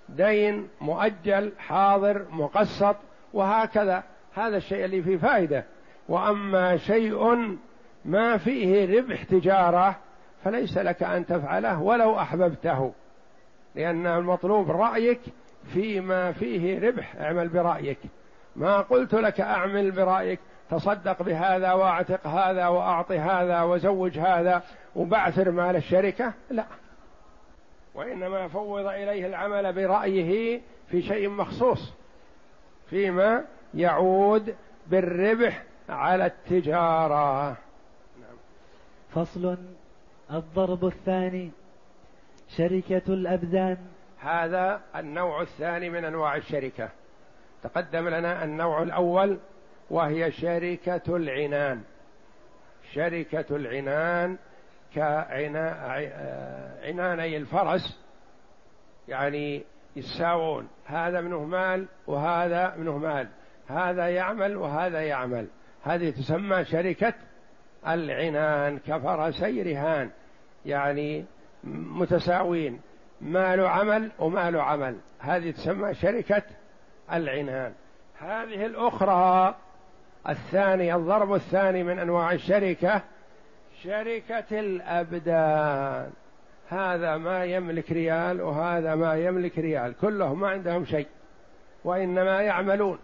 دين 0.09 0.69
مؤجل 0.81 1.51
حاضر 1.57 2.25
مقسط 2.31 2.95
وهكذا. 3.33 4.03
هذا 4.35 4.57
الشيء 4.57 4.85
اللي 4.85 5.01
فيه 5.01 5.17
فائدة. 5.17 5.65
وأما 6.09 6.77
شيء 6.77 7.57
ما 8.05 8.37
فيه 8.37 8.99
ربح 8.99 9.23
تجارة 9.23 9.95
فليس 10.43 10.77
لك 10.77 11.03
أن 11.03 11.25
تفعله 11.25 11.81
ولو 11.81 12.19
أحببته 12.19 12.93
لأن 13.75 14.07
المطلوب 14.07 14.71
رأيك 14.71 15.19
فيما 15.73 16.31
فيه 16.31 16.87
ربح 16.87 17.15
اعمل 17.15 17.47
برأيك. 17.47 17.97
ما 18.55 18.81
قلت 18.81 19.13
لك 19.13 19.41
أعمل 19.41 19.91
برأيك 19.91 20.39
تصدق 20.71 21.23
بهذا 21.23 21.73
وأعتق 21.73 22.27
هذا 22.27 22.67
وأعطي 22.67 23.19
هذا 23.19 23.61
وزوج 23.61 24.17
هذا 24.19 24.63
وبعثر 24.95 25.51
مال 25.51 25.75
الشركة؟ 25.75 26.33
لا. 26.49 26.65
وإنما 27.95 28.47
فوض 28.47 28.85
إليه 28.85 29.27
العمل 29.27 29.73
برأيه 29.73 30.61
في 30.91 31.01
شيء 31.01 31.29
مخصوص 31.29 31.93
فيما 32.89 33.45
يعود 33.73 34.55
بالربح 34.87 35.63
على 35.89 36.25
التجارة. 36.25 37.47
نعم. 38.19 38.37
فصل 39.13 39.57
الضرب 40.31 40.85
الثاني 40.85 41.51
شركة 42.57 43.13
الابدان 43.13 43.77
هذا 44.19 44.81
النوع 44.95 45.41
الثاني 45.41 45.89
من 45.89 46.05
أنواع 46.05 46.35
الشركة. 46.35 46.89
تقدم 47.63 48.07
لنا 48.09 48.43
النوع 48.43 48.81
الأول 48.81 49.39
وهي 49.89 50.31
شركة 50.31 51.15
العنان. 51.15 51.83
شركة 52.93 53.55
العنان 53.55 54.37
كعناني 54.95 56.07
الفرس 57.37 57.99
يعني 59.07 59.63
يساوون. 59.95 60.67
هذا 60.85 61.21
منه 61.21 61.43
مال 61.43 61.85
وهذا 62.07 62.75
منه 62.77 62.97
مال. 62.97 63.27
هذا 63.67 64.09
يعمل 64.09 64.57
وهذا 64.57 65.01
يعمل. 65.01 65.47
هذه 65.83 66.09
تسمى 66.09 66.65
شركة 66.65 67.13
العنان 67.87 68.79
كفرسي 68.87 69.61
رهان 69.61 70.09
يعني 70.65 71.25
متساوين 71.63 72.81
مال 73.21 73.65
عمل 73.65 74.11
ومال 74.19 74.59
عمل. 74.59 74.95
هذه 75.19 75.51
تسمى 75.51 75.93
شركة 75.93 76.43
العنان. 77.13 77.73
هذه 78.19 78.65
الأخرى 78.65 79.55
الثاني 80.29 80.95
الضرب 80.95 81.33
الثاني 81.33 81.83
من 81.83 81.99
أنواع 81.99 82.31
الشركة 82.31 83.01
شركة 83.83 84.59
الأبدان. 84.59 86.11
هذا 86.69 87.17
ما 87.17 87.45
يملك 87.45 87.91
ريال 87.91 88.41
وهذا 88.41 88.95
ما 88.95 89.15
يملك 89.15 89.59
ريال 89.59 89.93
كلهم 90.01 90.39
ما 90.39 90.49
عندهم 90.49 90.85
شيء 90.85 91.07
وإنما 91.83 92.41
يعملون. 92.41 92.99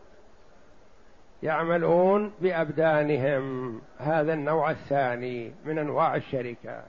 يعملون 1.44 2.32
بأبدانهم 2.42 3.82
هذا 4.00 4.34
النوع 4.34 4.72
الثاني 4.72 5.54
من 5.66 5.80
أنواع 5.80 6.16
الشركة. 6.16 6.82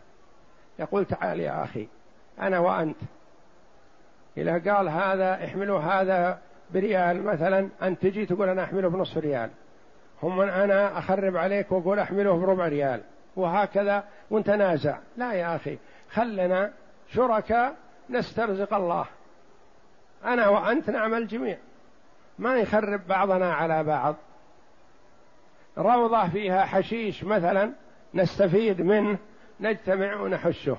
يقول 0.78 1.04
تعال 1.04 1.40
يا 1.40 1.64
أخي 1.64 1.88
أنا 2.40 2.58
وأنت. 2.58 2.96
إذا 4.36 4.72
قال 4.72 4.88
هذا 4.88 5.44
احملوا 5.44 5.80
هذا 5.80 6.38
بريال 6.74 7.24
مثلا 7.24 7.68
أنت 7.82 8.02
تجي 8.02 8.26
تقول 8.26 8.48
أنا 8.48 8.64
أحمله 8.64 8.88
بنصف 8.88 9.18
ريال. 9.18 9.50
هم 10.22 10.38
من 10.38 10.48
أنا 10.48 10.98
أخرب 10.98 11.36
عليك 11.36 11.72
وأقول 11.72 11.98
أحمله 11.98 12.36
بربع 12.36 12.68
ريال. 12.68 13.00
وهكذا 13.36 14.04
ونتنازع 14.30 14.98
لا 15.16 15.32
يا 15.32 15.56
أخي 15.56 15.78
خلنا 16.10 16.72
شركاء 17.08 17.74
نسترزق 18.10 18.74
الله. 18.74 19.06
أنا 20.24 20.48
وأنت 20.48 20.90
نعمل 20.90 21.26
جميع. 21.26 21.56
ما 22.38 22.56
يخرب 22.56 23.06
بعضنا 23.08 23.54
على 23.54 23.84
بعض. 23.84 24.16
روضة 25.78 26.28
فيها 26.28 26.64
حشيش 26.64 27.24
مثلا 27.24 27.72
نستفيد 28.14 28.80
منه 28.80 29.18
نجتمع 29.60 30.20
ونحشه. 30.20 30.76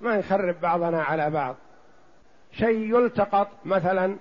ما 0.00 0.16
يخرب 0.16 0.60
بعضنا 0.60 1.02
على 1.02 1.30
بعض. 1.30 1.56
شيء 2.52 2.96
يلتقط 2.96 3.48
مثلا 3.64 4.16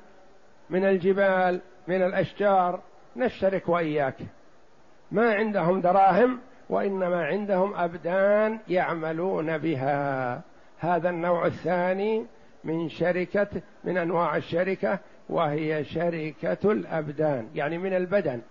من 0.69 0.85
الجبال 0.85 1.61
من 1.87 2.01
الأشجار 2.01 2.79
نشترك 3.15 3.69
وإياك. 3.69 4.17
ما 5.11 5.33
عندهم 5.33 5.81
دراهم 5.81 6.39
وإنما 6.69 7.25
عندهم 7.25 7.73
أبدان 7.75 8.59
يعملون 8.67 9.57
بها. 9.57 10.41
هذا 10.79 11.09
النوع 11.09 11.45
الثاني 11.45 12.25
من 12.63 12.89
شركة 12.89 13.47
من 13.83 13.97
أنواع 13.97 14.37
الشركة 14.37 14.99
وهي 15.29 15.83
شركة 15.83 16.71
الأبدان 16.71 17.49
يعني 17.55 17.77
من 17.77 17.93
البدن. 17.93 18.41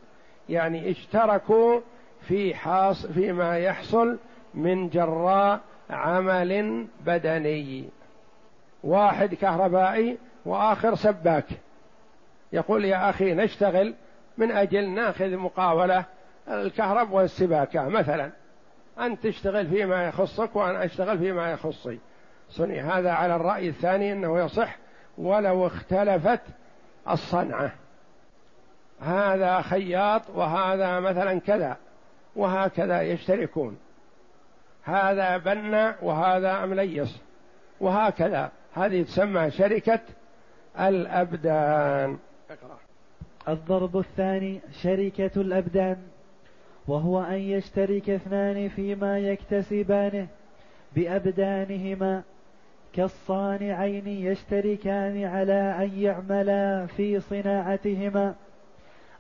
يعني 0.51 0.91
اشتركوا 0.91 1.81
في 2.21 2.55
حاص 2.55 3.07
فيما 3.07 3.59
يحصل 3.59 4.19
من 4.55 4.89
جراء 4.89 5.61
عمل 5.91 6.87
بدني. 7.07 7.85
واحد 8.85 9.35
كهربائي 9.35 10.19
وآخر 10.45 10.95
سباك. 10.95 11.47
يقول 12.53 12.85
يا 12.85 13.11
أخي 13.11 13.35
نشتغل 13.35 13.95
من 14.39 14.51
أجل 14.51 14.89
ناخذ 14.89 15.37
مقاولة 15.37 16.05
الكهرب 16.49 17.11
والسباكة 17.13 17.89
مثلا. 17.89 18.31
أنت 19.01 19.27
تشتغل 19.27 19.67
فيما 19.67 20.09
يخصك 20.09 20.57
وأنا 20.57 20.85
أشتغل 20.85 21.19
فيما 21.19 21.53
يخصي. 21.53 21.99
صني 22.51 22.81
هذا 22.81 23.11
على 23.11 23.37
الرأي 23.37 23.69
الثاني 23.69 24.13
أنه 24.13 24.45
يصح 24.45 24.77
ولو 25.19 25.67
اختلفت 25.67 26.41
الصنعة. 27.11 27.73
هذا 29.01 29.61
خياط 29.61 30.23
وهذا 30.35 31.01
مثلا 31.01 31.41
كذا 31.41 31.77
وهكذا 32.37 33.03
يشتركون. 33.03 33.79
هذا 34.85 35.37
بنى 35.37 35.93
وهذا 36.03 36.65
أمليص 36.65 37.17
وهكذا. 37.81 38.51
هذه 38.75 39.03
تسمى 39.03 39.51
شركة 39.51 40.01
الأبدان. 40.81 42.19
اقرأ. 42.51 42.79
الضرب 43.49 43.97
الثاني 43.97 44.61
شركة 44.83 45.31
الأبدان 45.41 45.97
وهو 46.89 47.23
أن 47.23 47.39
يشترك 47.39 48.11
اثنان 48.11 48.69
فيما 48.69 49.19
يكتسبانه 49.19 50.27
بأبدانهما 50.97 52.23
كالصانعين 52.93 54.07
يشتركان 54.07 55.25
على 55.25 55.77
أن 55.85 55.99
يعملا 55.99 56.87
في 56.87 57.21
صناعتهما. 57.21 58.35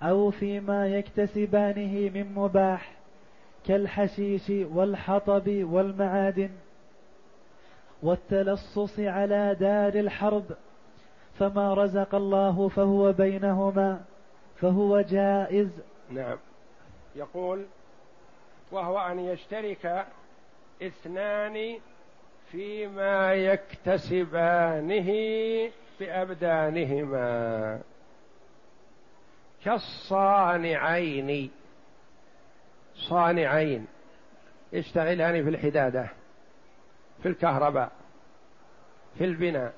أو 0.02 0.30
فيما 0.30 0.86
يكتسبانه 0.86 2.10
من 2.14 2.34
مباح 2.34 2.92
كالحشيش 3.66 4.50
والحطب 4.50 5.48
والمعادن 5.48 6.50
والتلصص 8.02 9.00
على 9.00 9.56
دار 9.60 9.94
الحرب 9.94 10.44
فما 11.38 11.74
رزق 11.74 12.14
الله 12.14 12.68
فهو 12.68 13.12
بينهما 13.12 14.00
فهو 14.56 15.00
جائز. 15.00 15.68
نعم. 16.10 16.38
يقول 17.16 17.66
وهو 18.72 18.98
أن 18.98 19.18
يشترك 19.18 20.06
اثنان 20.82 21.78
فيما 22.50 23.34
يكتسبانه 23.34 25.10
بأبدانهما. 26.00 27.80
كالصانعين. 29.64 31.50
صانعين. 32.94 33.86
يشتغلان 34.72 35.44
في 35.44 35.50
الحدادة 35.50 36.08
في 37.22 37.28
الكهرباء 37.28 37.92
في 39.18 39.24
البناء 39.24 39.72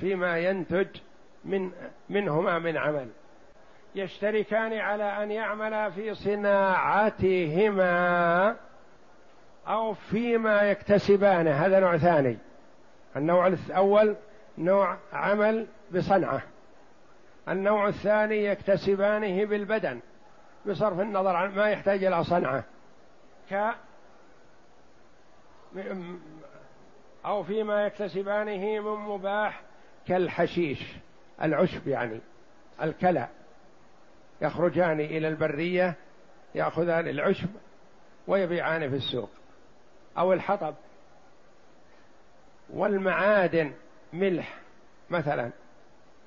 فيما 0.00 0.38
ينتج 0.38 0.88
من 1.44 1.70
منهما 2.08 2.58
من 2.58 2.76
عمل. 2.76 3.08
يشتركان 3.94 4.72
على 4.72 5.22
أن 5.22 5.30
يعملا 5.30 5.90
في 5.90 6.14
صناعتهما 6.14 7.76
أو 9.66 9.94
فيما 9.94 10.62
يكتسبانه. 10.62 11.50
هذا 11.50 11.80
نوع 11.80 11.96
ثاني. 11.96 12.38
النوع 13.16 13.46
الأول 13.46 14.16
نوع 14.58 14.96
عمل 15.12 15.66
بصنعة. 15.94 16.42
النوع 17.48 17.88
الثاني 17.88 18.44
يكتسبانه 18.44 19.44
بالبدن 19.44 20.00
بصرف 20.66 21.00
النظر 21.00 21.36
عن 21.36 21.54
ما 21.54 21.70
يحتاج 21.70 22.04
إلى 22.04 22.24
صنعه. 22.24 22.64
ك 23.50 23.74
أو 27.24 27.42
فيما 27.42 27.86
يكتسبانه 27.86 28.80
من 28.80 29.00
مباح 29.00 29.62
كالحشيش 30.06 30.82
العشب 31.42 31.88
يعني 31.88 32.20
الكلى. 32.82 33.28
يخرجان 34.40 35.00
إلى 35.00 35.28
البرية 35.28 35.94
يأخذان 36.54 37.08
العشب 37.08 37.48
ويبيعان 38.26 38.90
في 38.90 38.96
السوق. 38.96 39.30
أو 40.18 40.32
الحطب. 40.32 40.74
والمعادن 42.70 43.72
ملح 44.12 44.58
مثلا. 45.10 45.50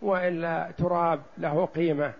وإلا 0.01 0.71
تراب 0.77 1.21
له 1.37 1.65
قيمة 1.65 2.13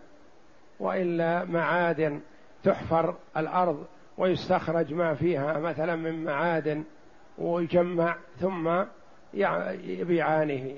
وإلا 0.79 1.45
معادن 1.45 2.19
تحفر 2.63 3.15
الأرض 3.37 3.85
ويستخرج 4.17 4.93
ما 4.93 5.13
فيها 5.13 5.59
مثلا 5.59 5.95
من 5.95 6.23
معادن 6.23 6.83
ويجمع 7.37 8.15
ثم 8.39 8.83
يبيعانه. 9.33 10.75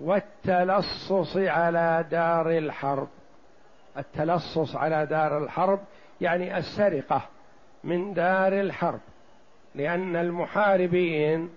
والتلصص 0.00 1.36
على 1.36 2.04
دار 2.10 2.50
الحرب. 2.50 3.08
التلصص 3.98 4.76
على 4.76 5.06
دار 5.06 5.38
الحرب 5.38 5.80
يعني 6.20 6.58
السرقة 6.58 7.22
من 7.84 8.14
دار 8.14 8.60
الحرب. 8.60 9.00
لأن 9.74 10.16
المحاربين 10.16 11.50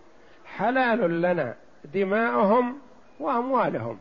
حلال 0.46 1.22
لنا 1.22 1.56
دماؤهم 1.94 2.78
وأموالهم. 3.24 4.00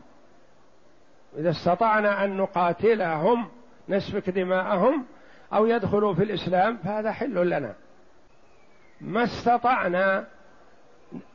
إذا 1.37 1.49
استطعنا 1.49 2.25
أن 2.25 2.37
نقاتلهم 2.37 3.47
نسفك 3.89 4.29
دماءهم 4.29 5.05
أو 5.53 5.65
يدخلوا 5.65 6.13
في 6.13 6.23
الإسلام 6.23 6.77
فهذا 6.77 7.11
حل 7.11 7.49
لنا. 7.49 7.73
ما 9.01 9.23
استطعنا 9.23 10.25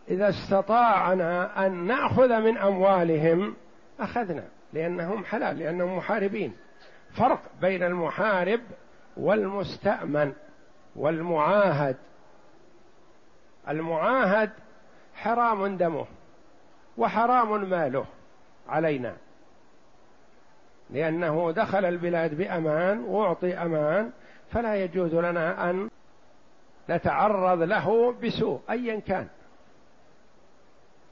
إذا 0.09 0.29
استطاعنا 0.29 1.67
أن 1.67 1.87
نأخذ 1.87 2.41
من 2.41 2.59
أموالهم 2.59 3.57
أخذنا 4.01 4.45
لأنهم 4.73 5.25
حلال 5.25 5.59
لأنهم 5.59 5.97
محاربين. 5.97 6.57
فرق 7.13 7.41
بين 7.61 7.83
المحارب 7.83 8.61
والمستأمن 9.17 10.33
والمعاهد. 10.97 11.97
المعاهد 13.69 14.51
حرام 15.15 15.77
دمه. 15.77 16.07
وحرام 16.99 17.71
ماله 17.71 18.05
علينا. 18.69 19.17
لأنه 20.91 21.53
دخل 21.53 21.85
البلاد 21.85 22.35
بأمان 22.35 22.99
وأعطي 23.01 23.55
أمان 23.55 24.11
فلا 24.53 24.85
يجوز 24.85 25.15
لنا 25.15 25.71
أن 25.71 25.91
نتعرض 26.91 27.63
له 27.63 28.15
بسوء 28.23 28.61
أيا 28.71 29.01
كان. 29.01 29.27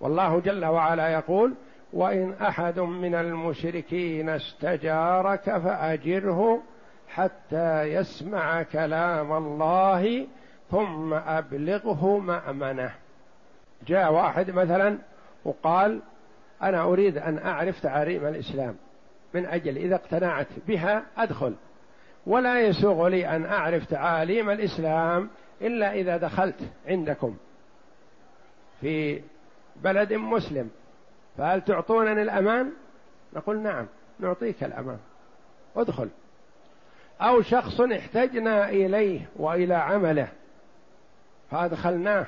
والله 0.01 0.41
جل 0.41 0.65
وعلا 0.65 1.09
يقول 1.09 1.55
وإن 1.93 2.35
أحد 2.43 2.79
من 2.81 3.15
المشركين 3.15 4.29
استجارك 4.29 5.59
فأجره 5.59 6.63
حتى 7.09 7.83
يسمع 7.83 8.63
كلام 8.63 9.33
الله 9.33 10.27
ثم 10.71 11.15
أبلغه 11.15 12.19
مأمنة. 12.19 12.91
جاء 13.87 14.13
واحد 14.13 14.51
مثلا 14.51 14.99
وقال 15.47 16.01
أنا 16.63 16.83
أريد 16.83 17.19
أن 17.19 17.39
أعرف 17.39 17.81
تعاليم 17.81 18.27
الإسلام 18.27 18.77
من 19.35 19.47
أجل 19.47 19.77
إذا 19.77 19.95
اقتنعت 19.95 20.47
بها 20.69 21.03
أدخل. 21.17 21.55
ولا 22.27 22.61
يسوغ 22.61 23.09
لي 23.09 23.29
أن 23.37 23.47
أعرف 23.47 23.87
تعاليم 23.91 24.51
الإسلام 24.51 25.31
إلا 25.61 25.93
إذا 25.93 26.17
دخلت 26.17 26.61
عندكم 26.87 27.37
في 28.81 29.23
بلد 29.77 30.13
مسلم. 30.13 30.71
فهل 31.39 31.61
تعطونني 31.61 32.23
الأمان؟ 32.23 32.73
نقول 33.33 33.61
نعم 33.61 33.87
نعطيك 34.19 34.65
الأمان. 34.65 34.99
أدخل. 35.77 36.09
أو 37.21 37.43
شخص 37.43 37.81
احتجنا 37.81 38.69
إليه 38.69 39.21
وإلى 39.37 39.75
عمله 39.75 40.29
فأدخلناه. 41.51 42.27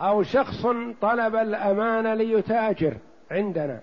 أو 0.00 0.22
شخص 0.22 0.66
طلب 1.00 1.36
الأمان 1.36 2.14
ليتاجر 2.14 2.94
عندنا 3.30 3.80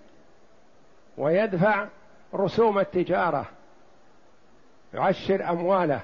ويدفع 1.18 1.88
رسوم 2.34 2.80
التجارة 2.80 3.46
يعشر 4.94 5.50
أمواله 5.50 6.00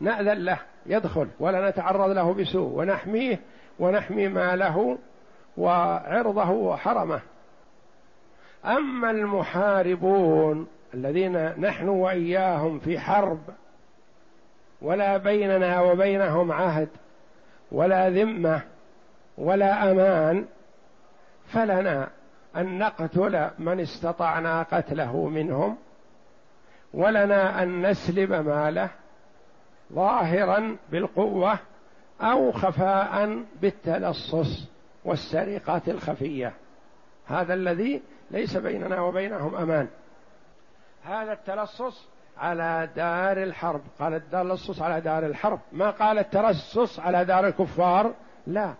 نأذن 0.00 0.44
له 0.44 0.58
يدخل 0.86 1.28
ولا 1.40 1.70
نتعرض 1.70 2.10
له 2.10 2.32
بسوء 2.34 2.78
ونحميه 2.78 3.40
ونحمي 3.78 4.28
ماله 4.28 4.98
وعرضه 5.56 6.50
وحرمه. 6.50 7.20
أما 8.64 9.10
المحاربون 9.10 10.66
الذين 10.94 11.60
نحن 11.60 11.88
وإياهم 11.88 12.78
في 12.78 12.98
حرب 12.98 13.40
ولا 14.82 15.16
بيننا 15.16 15.80
وبينهم 15.80 16.52
عهد 16.52 16.88
ولا 17.72 18.10
ذمة 18.10 18.62
ولا 19.38 19.90
أمان 19.90 20.46
فلنا 21.46 22.08
أن 22.56 22.78
نقتل 22.78 23.50
من 23.58 23.80
استطعنا 23.80 24.62
قتله 24.62 25.28
منهم 25.28 25.76
ولنا 26.94 27.62
أن 27.62 27.86
نسلب 27.90 28.32
ماله 28.32 28.90
ظاهرا 29.92 30.76
بالقوة 30.90 31.58
أو 32.20 32.52
خفاء 32.52 33.44
بالتلصص 33.60 34.68
والسرقات 35.04 35.88
الخفية. 35.88 36.52
هذا 37.26 37.54
الذي 37.54 38.02
ليس 38.30 38.56
بيننا 38.56 39.00
وبينهم 39.00 39.54
أمان. 39.54 39.88
هذا 41.04 41.32
التلصص 41.32 42.08
على 42.38 42.88
دار 42.96 43.42
الحرب. 43.42 43.80
قال 44.00 44.14
التلصص 44.14 44.82
على 44.82 45.00
دار 45.00 45.26
الحرب. 45.26 45.60
ما 45.72 45.90
قال 45.90 46.18
الترصص 46.18 47.00
على 47.00 47.24
دار 47.24 47.46
الكفار؟ 47.46 48.14
لا. 48.46 48.74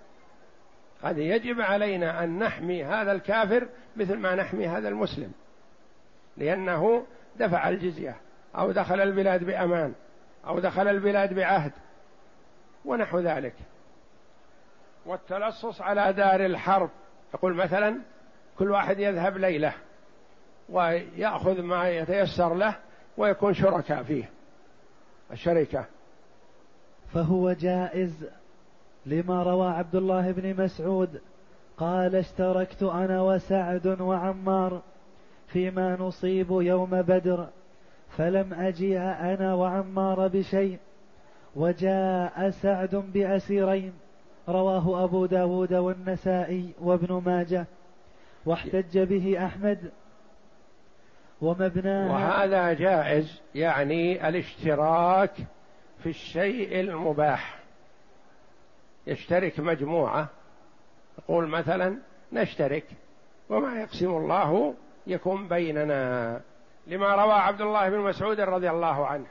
قد 1.05 1.19
يجب 1.19 1.61
علينا 1.61 2.25
أن 2.25 2.39
نحمي 2.39 2.85
هذا 2.85 3.13
الكافر 3.13 3.69
مثل 3.97 4.17
ما 4.17 4.35
نحمي 4.35 4.69
هذا 4.69 4.89
المسلم. 4.89 5.33
لأنه 6.37 7.07
دفع 7.37 7.69
الجزية 7.69 8.17
أو 8.57 8.73
دخل 8.73 9.01
البلاد 9.01 9.45
بأمان 9.45 9.95
أو 10.47 10.59
دخل 10.59 10.89
البلاد 10.89 11.35
بعهد 11.35 11.73
ونحو 12.85 13.19
ذلك. 13.19 13.55
والتلصص 15.07 15.81
على 15.81 16.13
دار 16.13 16.47
الحرب 16.47 16.91
يقول 17.35 17.55
مثلا 17.55 17.99
كل 18.59 18.71
واحد 18.71 18.99
يذهب 18.99 19.39
ليلة 19.39 19.73
ويأخذ 20.69 21.63
ما 21.63 21.91
يتيسر 21.91 22.55
له 22.55 22.77
ويكون 23.17 23.55
شركاء 23.55 24.03
فيه 24.03 24.31
الشركة. 25.33 25.85
فهو 27.15 27.53
جائز 27.53 28.29
لما 29.07 29.43
روى 29.43 29.71
عبد 29.71 29.95
الله 29.95 30.33
بن 30.33 30.65
مسعود 30.65 31.21
قال 31.79 32.17
اشتركت 32.17 32.83
أنا 32.83 33.23
وسعد 33.23 34.01
وعمار 34.01 34.83
فيما 35.49 35.97
نصيب 35.97 36.51
يوم 36.51 36.91
بدر 36.91 37.47
فلم 38.17 38.55
اجيء 38.55 39.01
أنا 39.01 39.55
وعمار 39.55 40.29
بشيء 40.29 40.79
وجاء 41.57 42.51
سعد 42.51 42.95
بأسيرين 42.95 43.93
رواه 44.49 45.05
أبو 45.05 45.27
داود 45.27 45.75
والنسائي 45.75 46.75
وابن 46.81 47.23
ماجه 47.27 47.67
واحتج 48.47 48.99
به 48.99 49.47
أحمد. 49.47 49.91
ومبناها 51.41 52.13
وهذا 52.13 52.73
جائز 52.73 53.41
يعني 53.55 54.29
الاشتراك 54.29 55.31
في 56.03 56.09
الشيء 56.09 56.81
المباح. 56.81 57.64
يشترك 59.07 59.61
مجموعة. 59.61 60.29
يقول 61.19 61.49
مثلا 61.49 61.99
نشترك 62.33 62.85
وما 63.49 63.81
يقسم 63.81 64.11
الله 64.11 64.75
يكون 65.07 65.49
بيننا. 65.49 66.41
لما 66.87 67.15
روى 67.15 67.33
عبد 67.33 67.61
الله 67.61 67.89
بن 67.89 67.99
مسعود 67.99 68.41
رضي 68.41 68.71
الله 68.71 69.07
عنه 69.07 69.27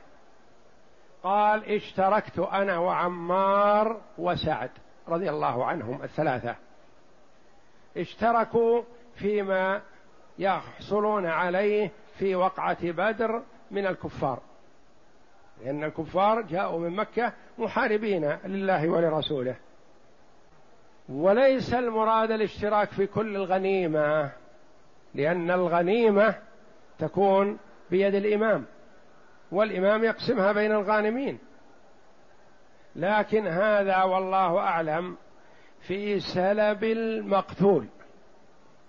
قال 1.23 1.75
اشتركت 1.75 2.39
أنا 2.39 2.77
وعمار 2.77 4.01
وسعد 4.17 4.71
رضي 5.07 5.29
الله 5.29 5.65
عنهم 5.65 6.03
الثلاثة. 6.03 6.55
اشتركوا 7.97 8.81
فيما 9.15 9.81
يحصلون 10.39 11.25
عليه 11.25 11.91
في 12.19 12.35
وقعة 12.35 12.91
بدر 12.91 13.41
من 13.71 13.87
الكفار. 13.87 14.39
لأن 15.61 15.83
الكفار 15.83 16.41
جاءوا 16.41 16.79
من 16.79 16.95
مكة 16.95 17.33
محاربين 17.57 18.37
لله 18.45 18.89
ولرسوله. 18.89 19.55
وليس 21.09 21.73
المراد 21.73 22.31
الاشتراك 22.31 22.89
في 22.89 23.07
كل 23.07 23.35
الغنيمة 23.35 24.31
لأن 25.15 25.51
الغنيمة 25.51 26.35
تكون 26.99 27.57
بيد 27.91 28.15
الإمام 28.15 28.65
والإمام 29.51 30.03
يقسمها 30.03 30.51
بين 30.51 30.71
الغانمين. 30.71 31.39
لكن 32.95 33.47
هذا 33.47 34.03
والله 34.03 34.59
أعلم 34.59 35.17
في 35.79 36.19
سلب 36.19 36.83
المقتول. 36.83 37.87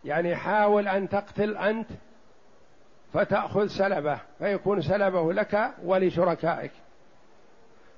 يعني 0.04 0.36
حاول 0.36 0.88
أن 0.88 1.08
تقتل 1.08 1.56
أنت 1.56 1.88
فتأخذ 3.14 3.66
سلبه 3.66 4.18
فيكون 4.38 4.82
سلبه 4.82 5.32
لك 5.32 5.70
ولشركائك. 5.84 6.72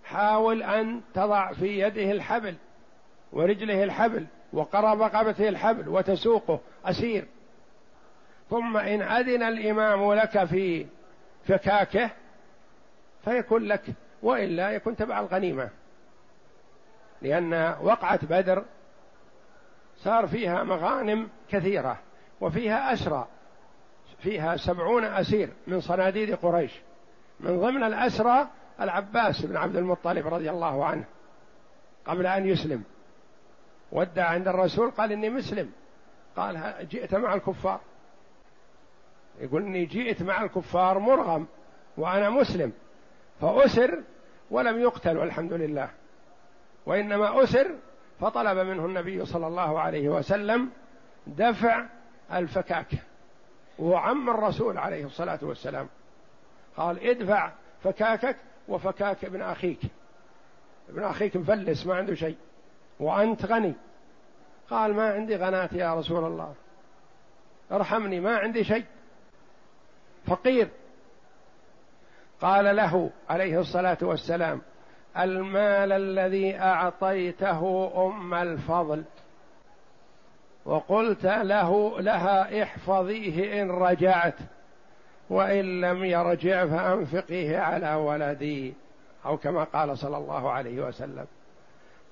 حاول 0.05 0.63
أن 0.63 1.01
تضع 1.15 1.53
في 1.53 1.81
يده 1.81 2.11
الحبل 2.11 2.55
ورجله 3.33 3.85
الحبل 3.85 4.27
وقرب 4.53 5.03
رقبته 5.03 5.49
الحبل 5.49 5.89
وتسوقه 5.89 6.61
أسير. 6.85 7.27
ثم 8.51 8.77
إن 8.77 9.03
أذن 9.03 9.43
الإمام 9.43 10.15
لك 10.15 10.45
في 10.45 10.87
فكاكه 11.49 12.11
فيكون 13.25 13.63
لك 13.63 13.85
وإلا 14.23 14.71
يكون 14.71 14.97
تبع 14.97 15.21
الغنيمة. 15.21 15.71
لأن 17.23 17.77
وقعة 17.83 18.27
بدر 18.27 18.65
صار 19.97 20.27
فيها 20.27 20.63
مغانم 20.65 21.29
كثيرة 21.51 21.99
وفيها 22.41 22.93
أسرى. 22.93 23.29
فيها 24.19 24.57
سبعون 24.57 25.05
أسير 25.05 25.49
من 25.67 25.81
صناديد 25.81 26.35
قريش. 26.35 26.73
من 27.41 27.61
ضمن 27.61 27.83
الأسرى 27.83 28.49
العباس 28.81 29.43
بن 29.43 29.57
عبد 29.57 29.77
المطلب 29.77 30.27
رضي 30.27 30.51
الله 30.51 30.85
عنه 30.85 31.05
قبل 32.07 32.27
أن 32.27 32.49
يسلم. 32.49 32.83
ودع 33.93 34.27
عند 34.27 34.49
الرسول 34.49 34.91
قال 34.91 35.13
إني 35.13 35.31
مسلم. 35.31 35.73
قال 36.37 36.87
جئت 36.91 37.15
مع 37.15 37.35
الكفار. 37.35 37.81
يقول 39.41 39.63
إني 39.63 39.85
جئت 39.85 40.23
مع 40.23 40.43
الكفار 40.43 40.99
مرغم 40.99 41.47
وأنا 41.97 42.31
مسلم 42.31 42.73
فأسر 43.41 44.03
ولم 44.51 44.81
يقتل 44.81 45.19
والحمد 45.19 45.53
لله. 45.53 45.91
وإنما 46.87 47.45
أسر 47.45 47.71
فطلب 48.21 48.59
منه 48.59 48.87
النبي 48.87 49.25
صلى 49.25 49.47
الله 49.47 49.81
عليه 49.81 50.09
وسلم 50.09 50.71
دفع 51.27 51.87
الفكاك 52.33 52.87
وهو 53.79 53.97
عم 53.97 54.31
الرسول 54.31 54.79
عليه 54.79 55.05
الصلاة 55.05 55.39
والسلام. 55.43 55.89
قال 56.77 57.09
ادفع 57.09 57.53
فكاكك 57.83 58.37
وفكاك 58.69 59.25
ابن 59.25 59.43
أخيك. 59.43 59.81
ابن 60.89 61.05
أخيك 61.05 61.37
مفلس 61.37 61.87
ما 61.87 61.95
عنده 61.95 62.15
شيء. 62.15 62.37
وأنت 63.01 63.47
غني. 63.47 63.75
قال 64.71 64.95
ما 64.95 65.13
عندي 65.13 65.37
غنات 65.37 65.73
يا 65.73 65.95
رسول 65.95 66.25
الله. 66.25 66.55
ارحمني 67.73 68.21
ما 68.21 68.37
عندي 68.37 68.65
شيء. 68.65 68.85
فقير. 70.27 70.69
قال 72.41 72.77
له 72.77 73.11
عليه 73.29 73.61
الصلاة 73.61 73.99
والسلام 74.03 74.63
المال 75.19 75.93
الذي 75.93 76.59
أعطيته 76.59 77.93
أم 78.07 78.35
الفضل. 78.35 79.05
وقلت 80.67 81.27
له 81.27 82.01
لها 82.01 82.63
احفظيه 82.63 83.63
إن 83.63 83.71
رجعت 83.71 84.35
وإن 85.31 85.81
لم 85.81 86.05
يرجع 86.05 86.67
فأنفقيه 86.67 87.59
على 87.59 87.95
ولدي 87.95 88.75
أو 89.27 89.37
كما 89.37 89.65
قال 89.65 89.99
صلى 89.99 90.17
الله 90.17 90.51
عليه 90.51 90.87
وسلم. 90.87 91.27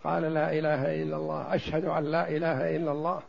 قال 0.04 0.22
لا 0.22 0.52
إله 0.52 1.02
إلا 1.02 1.16
الله 1.16 1.54
أشهد 1.54 1.84
أن 1.84 2.04
لا 2.04 2.28
إله 2.28 2.76
إلا 2.76 2.92
الله 2.92 3.22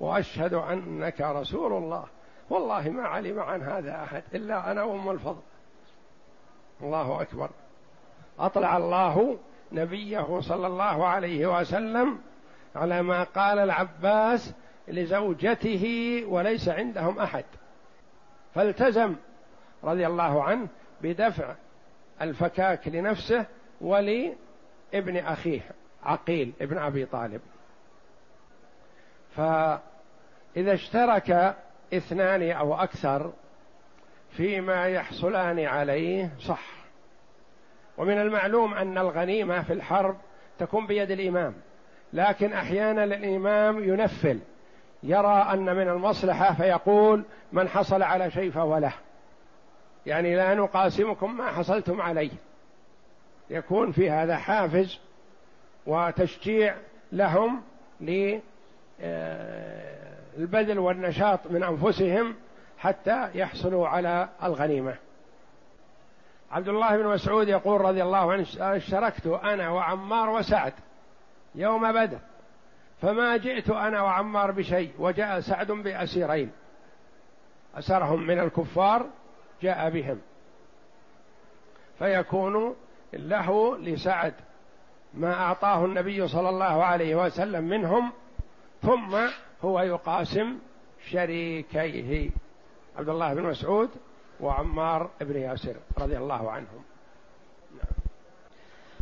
وأشهد 0.00 0.54
أنك 0.54 1.20
رسول 1.20 1.72
الله. 1.72 2.04
والله 2.50 2.90
ما 2.90 3.02
علم 3.02 3.40
عن 3.40 3.62
هذا 3.62 4.02
أحد 4.02 4.22
إلا 4.34 4.70
أنا 4.70 4.82
وأم 4.82 5.10
الفضل. 5.10 5.42
الله 6.82 7.22
أكبر. 7.22 7.50
أطلع 8.38 8.76
الله 8.76 9.36
نبيه 9.72 10.40
صلى 10.40 10.66
الله 10.66 11.06
عليه 11.06 11.60
وسلم 11.60 12.18
على 12.76 13.02
ما 13.02 13.22
قال 13.22 13.58
العباس 13.58 14.54
لزوجته 14.90 15.84
وليس 16.28 16.68
عندهم 16.68 17.18
أحد. 17.18 17.44
فالتزم 18.54 19.16
رضي 19.84 20.06
الله 20.06 20.44
عنه 20.44 20.68
بدفع 21.02 21.54
الفكاك 22.22 22.88
لنفسه 22.88 23.46
ولابن 23.80 25.16
أخيه 25.16 25.60
عقيل 26.02 26.52
ابن 26.60 26.78
أبي 26.78 27.06
طالب. 27.06 27.40
فإذا 29.36 29.80
اشترك 30.56 31.56
اثنان 31.94 32.50
أو 32.50 32.74
أكثر 32.74 33.32
فيما 34.30 34.86
يحصلان 34.86 35.60
عليه 35.60 36.30
صح. 36.40 36.80
ومن 37.98 38.20
المعلوم 38.20 38.74
أن 38.74 38.98
الغنيمة 38.98 39.62
في 39.62 39.72
الحرب 39.72 40.16
تكون 40.58 40.86
بيد 40.86 41.10
الإمام 41.10 41.54
لكن 42.12 42.52
أحيانا 42.52 43.04
الإمام 43.04 43.84
ينفل 43.84 44.38
يرى 45.02 45.46
أن 45.52 45.76
من 45.76 45.88
المصلحة 45.88 46.54
فيقول 46.54 47.24
من 47.52 47.68
حصل 47.68 48.02
على 48.02 48.30
شيء 48.30 48.50
فهو 48.50 48.78
له. 48.78 48.92
يعني 50.06 50.36
لا 50.36 50.54
نقاسمكم 50.54 51.36
ما 51.36 51.52
حصلتم 51.52 52.00
عليه. 52.00 52.30
يكون 53.50 53.92
في 53.92 54.10
هذا 54.10 54.36
حافز 54.36 54.98
وتشجيع 55.86 56.74
لهم 57.12 57.62
للبذل 58.00 58.40
والنشاط 60.78 61.40
من 61.50 61.62
أنفسهم 61.62 62.34
حتى 62.78 63.28
يحصلوا 63.34 63.88
على 63.88 64.28
الغنيمة. 64.42 64.94
عبد 66.52 66.68
الله 66.68 66.96
بن 66.96 67.06
مسعود 67.06 67.48
يقول 67.48 67.80
رضي 67.80 68.02
الله 68.02 68.32
عنه 68.32 68.46
اشتركت 68.58 69.26
أنا 69.26 69.70
وعمار 69.70 70.30
وسعد 70.30 70.72
يوم 71.54 71.92
بدر 71.92 72.18
فما 73.02 73.36
جئت 73.36 73.70
أنا 73.70 74.02
وعمار 74.02 74.50
بشيء 74.50 74.92
وجاء 74.98 75.40
سعد 75.40 75.72
بأسيرين. 75.72 76.50
أسرهم 77.74 78.26
من 78.26 78.38
الكفار 78.38 79.06
جاء 79.62 79.90
بهم. 79.90 80.20
فيكون 81.98 82.74
له 83.12 83.78
لسعد 83.78 84.34
ما 85.14 85.34
أعطاه 85.34 85.84
النبي 85.84 86.28
صلى 86.28 86.48
الله 86.48 86.84
عليه 86.84 87.24
وسلم 87.26 87.64
منهم 87.64 88.12
ثم 88.82 89.16
هو 89.64 89.80
يقاسم 89.80 90.58
شريكيه. 91.10 92.30
عبد 92.98 93.08
الله 93.08 93.34
بن 93.34 93.42
مسعود 93.42 93.90
وعمار 94.40 95.10
بن 95.20 95.36
ياسر 95.36 95.76
رضي 95.98 96.18
الله 96.18 96.50
عنهم. 96.50 96.82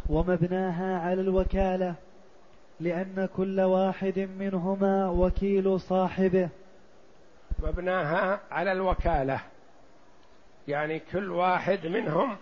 ومبناها 0.08 1.00
على 1.00 1.20
الوكالة. 1.20 1.94
لأن 2.80 3.28
كل 3.36 3.60
واحد 3.60 4.18
منهما 4.38 5.08
وكيل 5.08 5.80
صاحبه. 5.80 6.48
مبناها 7.62 8.40
على 8.50 8.72
الوكالة. 8.72 9.40
يعني 10.68 10.98
كل 10.98 11.30
واحد 11.30 11.86
منهم 11.86 12.36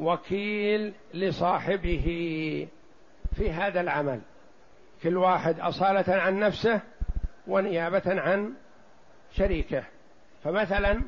وكيل 0.00 0.92
لصاحبه 1.14 2.06
في 3.36 3.50
هذا 3.50 3.80
العمل. 3.80 4.20
كل 5.02 5.16
واحد 5.16 5.60
أصالة 5.60 6.14
عن 6.14 6.38
نفسه 6.38 6.80
ونيابة 7.46 8.20
عن 8.20 8.52
شريكه. 9.32 9.84
فمثلا 10.44 11.02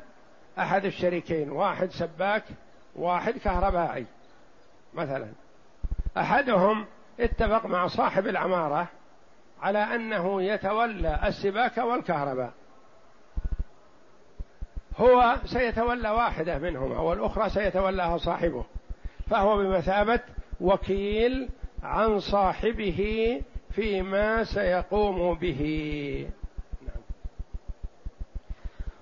أحد 0.59 0.85
الشريكين 0.85 1.51
واحد 1.51 1.89
سباك 1.89 2.43
واحد 2.95 3.37
كهربائي 3.37 4.05
مثلا. 4.93 5.27
أحدهم 6.17 6.85
اتفق 7.21 7.65
مع 7.65 7.87
صاحب 7.87 8.27
العمارة 8.27 8.87
على 9.61 9.79
أنه 9.79 10.41
يتولى 10.41 11.19
السباكه 11.25 11.85
والكهرباء. 11.85 12.53
هو 14.97 15.35
سيتولى 15.45 16.09
واحدة 16.09 16.57
منهما 16.57 16.99
والأخرى 16.99 17.49
سيتولاها 17.49 18.17
صاحبه. 18.17 18.65
فهو 19.29 19.57
بمثابة 19.57 20.19
وكيل 20.61 21.49
عن 21.83 22.19
صاحبه 22.19 23.41
فيما 23.71 24.43
سيقوم 24.43 25.33
به. 25.33 26.29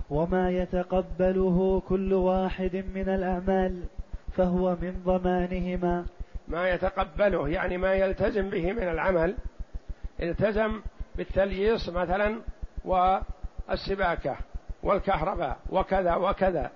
وما 0.10 0.52
يتقبله 0.52 1.82
كل 1.90 2.14
واحد 2.14 2.76
من 2.96 3.10
الأعمال 3.10 3.84
فهو 4.34 4.76
من 4.82 5.02
ضمانهما. 5.06 6.06
ما 6.50 6.70
يتقبله 6.70 7.50
يعني 7.50 7.78
ما 7.78 7.94
يلتزم 7.94 8.50
به 8.50 8.74
من 8.74 8.84
العمل 8.84 9.36
التزم 10.22 10.82
بالتلييص 11.16 11.90
مثلا 11.90 12.42
والسباكة 12.86 14.38
والكهرباء 14.84 15.58
وكذا 15.70 16.16
وكذا 16.16 16.72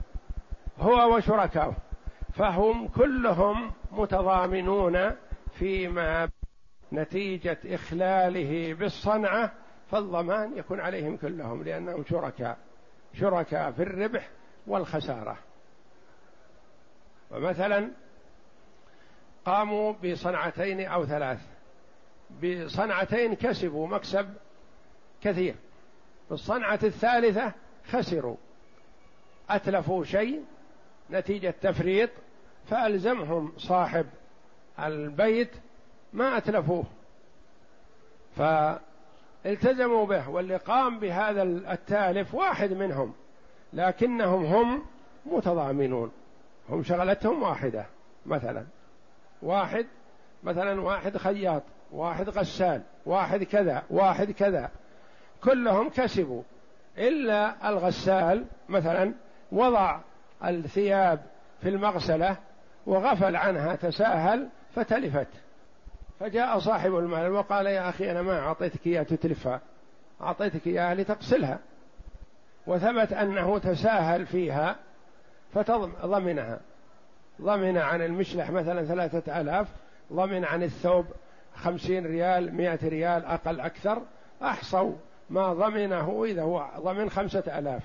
هو 0.80 1.16
وشركاؤه 1.16 1.76
فهم 2.34 2.88
كلهم 2.88 3.72
متضامنون 3.92 5.12
فيما 5.60 6.30
نتيجة 6.94 7.58
إخلاله 7.66 8.74
بالصنعة 8.74 9.52
فالضمان 9.92 10.58
يكون 10.58 10.80
عليهم 10.80 11.18
كلهم 11.18 11.64
لأنهم 11.64 12.04
شركاء 12.10 12.58
شركاء 13.14 13.72
في 13.72 13.84
الربح 13.84 14.30
والخسارة. 14.68 15.38
ومثلا 17.32 17.92
قاموا 19.46 19.94
بصنعتين 20.04 20.86
أو 20.88 21.06
ثلاث. 21.06 21.40
بصنعتين 22.44 23.34
كسبوا 23.34 23.88
مكسب 23.88 24.34
كثير. 25.24 25.56
بالصنعة 26.30 26.80
الثالثة 26.84 27.52
خسروا. 27.92 28.36
أتلفوا 29.50 30.04
شيء 30.04 30.44
نتيجة 31.12 31.54
تفريط 31.62 32.10
فألزمهم 32.70 33.54
صاحب 33.58 34.06
البيت 34.80 35.52
ما 36.14 36.38
أتلفوه. 36.38 36.86
فالتزموا 38.38 40.06
به 40.06 40.30
واللي 40.30 40.58
قام 40.58 41.00
بهذا 41.00 41.44
التالف 41.44 42.36
واحد 42.36 42.74
منهم 42.74 43.14
لكنهم 43.74 44.46
هم 44.46 44.86
متضامنون. 45.26 46.12
هم 46.70 46.84
شغلتهم 46.84 47.44
واحدة 47.44 47.86
مثلا. 48.26 48.66
واحد 49.44 49.86
مثلا 50.44 50.82
واحد 50.82 51.18
خياط 51.18 51.64
واحد 51.92 52.30
غسال 52.30 52.82
واحد 53.06 53.44
كذا 53.44 53.84
واحد 53.90 54.32
كذا. 54.32 54.70
كلهم 55.44 55.90
كسبوا 55.90 56.44
إلا 56.98 57.70
الغسال 57.70 58.46
مثلا 58.70 59.14
وضع 59.52 60.00
الثياب 60.44 61.20
في 61.62 61.70
المغسلة 61.70 62.38
وغفل 62.86 63.36
عنها 63.36 63.76
تساهل 63.76 64.50
فتلفت. 64.76 65.28
فجاء 66.20 66.60
صاحب 66.60 66.96
المال 66.96 67.32
وقال 67.32 67.66
يا 67.66 67.90
أخي 67.90 68.12
أنا 68.12 68.22
ما 68.22 68.40
أعطيتك 68.40 68.88
إياها 68.88 69.04
تتلفها 69.04 69.62
أعطيتك 70.22 70.68
إياها 70.68 70.96
لتغسلها. 70.96 71.60
وثبت 72.68 73.14
أنه 73.14 73.58
تساهل 73.58 74.26
فيها 74.26 74.76
فضمنها 75.54 76.60
ضمن 77.42 77.78
عن 77.78 78.02
المشلح 78.02 78.52
مثلا 78.52 78.86
ثلاثة 78.86 79.42
آلاف 79.42 79.68
ضمن 80.14 80.46
عن 80.46 80.64
الثوب 80.64 81.06
خمسين 81.56 82.06
ريال 82.06 82.56
مئة 82.56 82.88
ريال 82.88 83.26
أقل 83.26 83.60
أكثر 83.60 84.02
أحصوا 84.44 84.94
ما 85.30 85.54
ضمنه 85.54 86.24
إذا 86.26 86.42
هو 86.42 86.68
ضمن 86.80 87.10
خمسة 87.10 87.60
آلاف. 87.60 87.84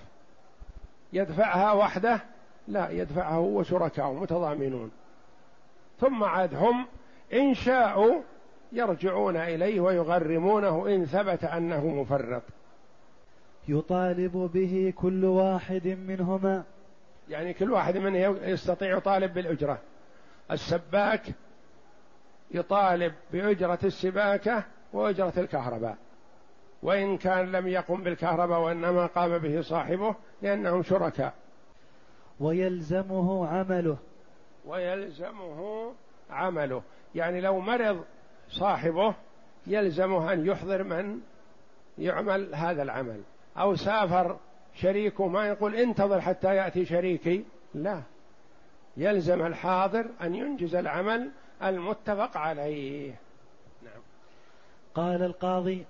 يدفعها 1.13 1.73
وحده؟ 1.73 2.21
لا 2.69 2.91
يدفعها 2.91 3.35
هو 3.35 3.63
شركاء 3.63 4.13
متضامنون. 4.13 4.91
ثم 6.01 6.25
عاد 6.25 6.55
هم 6.55 6.87
إن 7.33 7.55
شاءوا 7.55 8.21
يرجعون 8.73 9.37
إليه 9.37 9.81
ويغرمونه 9.81 10.87
إن 10.87 11.05
ثبت 11.05 11.45
أنه 11.45 11.87
مفرط. 11.87 12.43
يطالب 13.69 14.51
به 14.55 14.93
كل 14.97 15.25
واحد 15.25 15.87
منهما 15.89 16.65
يعني 17.29 17.55
كل 17.55 17.71
واحد 17.71 17.97
منهم 17.97 18.37
يستطيع 18.43 18.97
يطالب 18.97 19.35
بالأجرة. 19.35 19.79
السباك 20.51 21.23
يطالب 22.51 23.15
بأجرة 23.33 23.79
السباكة 23.85 24.65
وأجرة 24.93 25.33
الكهرباء. 25.37 25.97
وإن 26.83 27.19
كان 27.19 27.53
لم 27.53 27.69
يقم 27.69 28.03
بالكهرباء 28.03 28.61
وإنما 28.61 29.07
قام 29.07 29.39
به 29.39 29.61
صاحبه 29.61 30.15
لأنهم 30.43 30.83
شركاء. 30.83 31.35
ويلزمه 32.41 33.47
عمله. 33.49 33.97
ويلزمه 34.67 35.93
عمله. 36.31 36.83
يعني 37.15 37.41
لو 37.41 37.61
مرض 37.61 38.05
صاحبه 38.49 39.15
يلزمه 39.67 40.33
أن 40.33 40.47
يحضر 40.47 40.85
من 40.85 41.21
يعمل 41.99 42.55
هذا 42.55 42.83
العمل. 42.83 43.23
أو 43.57 43.75
سافر 43.75 44.39
شريكه 44.81 45.27
ما 45.27 45.49
يقول 45.49 45.75
انتظر 45.75 46.21
حتى 46.21 46.57
يأتي 46.57 46.85
شريكي. 46.85 47.45
لا. 47.75 48.03
يلزم 48.97 49.47
الحاضر 49.47 50.07
أن 50.23 50.35
ينجز 50.35 50.75
العمل 50.75 51.31
المتفق 51.63 52.37
عليه. 52.37 53.15
نعم. 53.83 54.03
قال 54.95 55.23
القاضي 55.23 55.85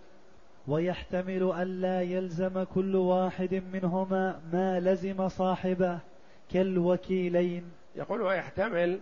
ويحتمل 0.69 1.53
ألا 1.59 2.03
يلزم 2.03 2.63
كل 2.75 2.97
واحد 2.97 3.63
منهما 3.73 4.41
ما 4.53 4.81
لزم 4.81 5.29
صاحبه 5.29 5.99
كالوكيلين. 6.53 7.65
يقول 7.97 8.23
ويحتمل 8.23 9.01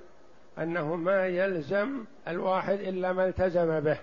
أنه 0.58 0.96
ما 0.96 1.26
يلزم 1.26 2.04
الواحد 2.28 2.78
إلا 2.78 3.12
ما 3.12 3.28
التزم 3.28 3.80
به. 3.80 3.98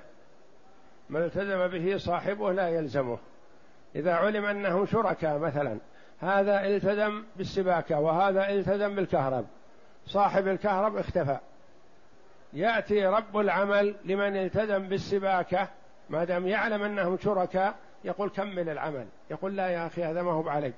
ما 1.10 1.26
التزم 1.26 1.67
به 1.67 1.98
صاحبه 1.98 2.52
لا 2.52 2.69
يلزمه. 2.69 3.17
إذا 3.95 4.13
علم 4.13 4.45
أنهم 4.45 4.86
شركاء 4.86 5.38
مثلا 5.38 5.77
هذا 6.19 6.65
التزم 6.67 7.23
بالسباكة 7.36 7.99
وهذا 7.99 8.49
التزم 8.49 8.95
بالكهرب. 8.95 9.45
صاحب 10.06 10.47
الكهرب 10.47 10.97
اختفى. 10.97 11.38
يأتي 12.53 13.06
رب 13.06 13.38
العمل 13.38 13.95
لمن 14.06 14.38
التزم 14.38 14.88
بالسباكة 14.88 15.67
ما 16.10 16.23
دام 16.23 16.47
يعلم 16.47 16.84
أنهم 16.84 17.17
شركاء 17.17 17.75
يقول 18.03 18.29
كمل 18.29 18.69
العمل. 18.69 19.06
يقول 19.32 19.56
لا 19.56 19.67
يا 19.67 19.88
أخي 19.88 20.03
هذا 20.03 20.21
ما 20.21 20.32
هو 20.32 20.49
علي 20.49 20.73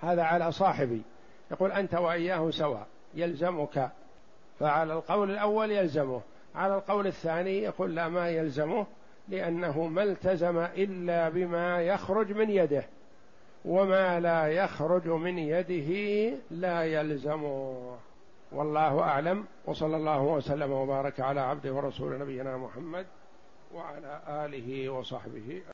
هذا 0.00 0.22
على 0.22 0.52
صاحبي. 0.52 1.02
يقول 1.50 1.72
أنت 1.72 1.94
وإياه 1.94 2.50
سواء. 2.50 2.86
يلزمك. 3.14 3.90
فعلى 4.60 4.92
القول 4.92 5.30
الأول 5.30 5.70
يلزمه. 5.70 6.20
على 6.54 6.74
القول 6.74 7.06
الثاني 7.06 7.62
يقول 7.62 7.94
لا 7.94 8.08
ما 8.08 8.28
يلزمه. 8.28 8.86
لأنه 9.28 9.86
ما 9.86 10.02
التزم 10.02 10.58
إلا 10.58 11.28
بما 11.28 11.82
يخرج 11.82 12.32
من 12.32 12.50
يده 12.50 12.84
وما 13.64 14.20
لا 14.20 14.46
يخرج 14.46 15.08
من 15.08 15.38
يده 15.38 16.32
لا 16.50 16.84
يلزمه 16.84 17.96
والله 18.52 19.00
أعلم 19.00 19.44
وصلى 19.66 19.96
الله 19.96 20.22
وسلم 20.22 20.72
وبارك 20.72 21.20
على 21.20 21.40
عبده 21.40 21.72
ورسول 21.72 22.18
نبينا 22.18 22.56
محمد 22.56 23.06
وعلى 23.74 24.20
آله 24.28 24.88
وصحبه. 24.88 25.62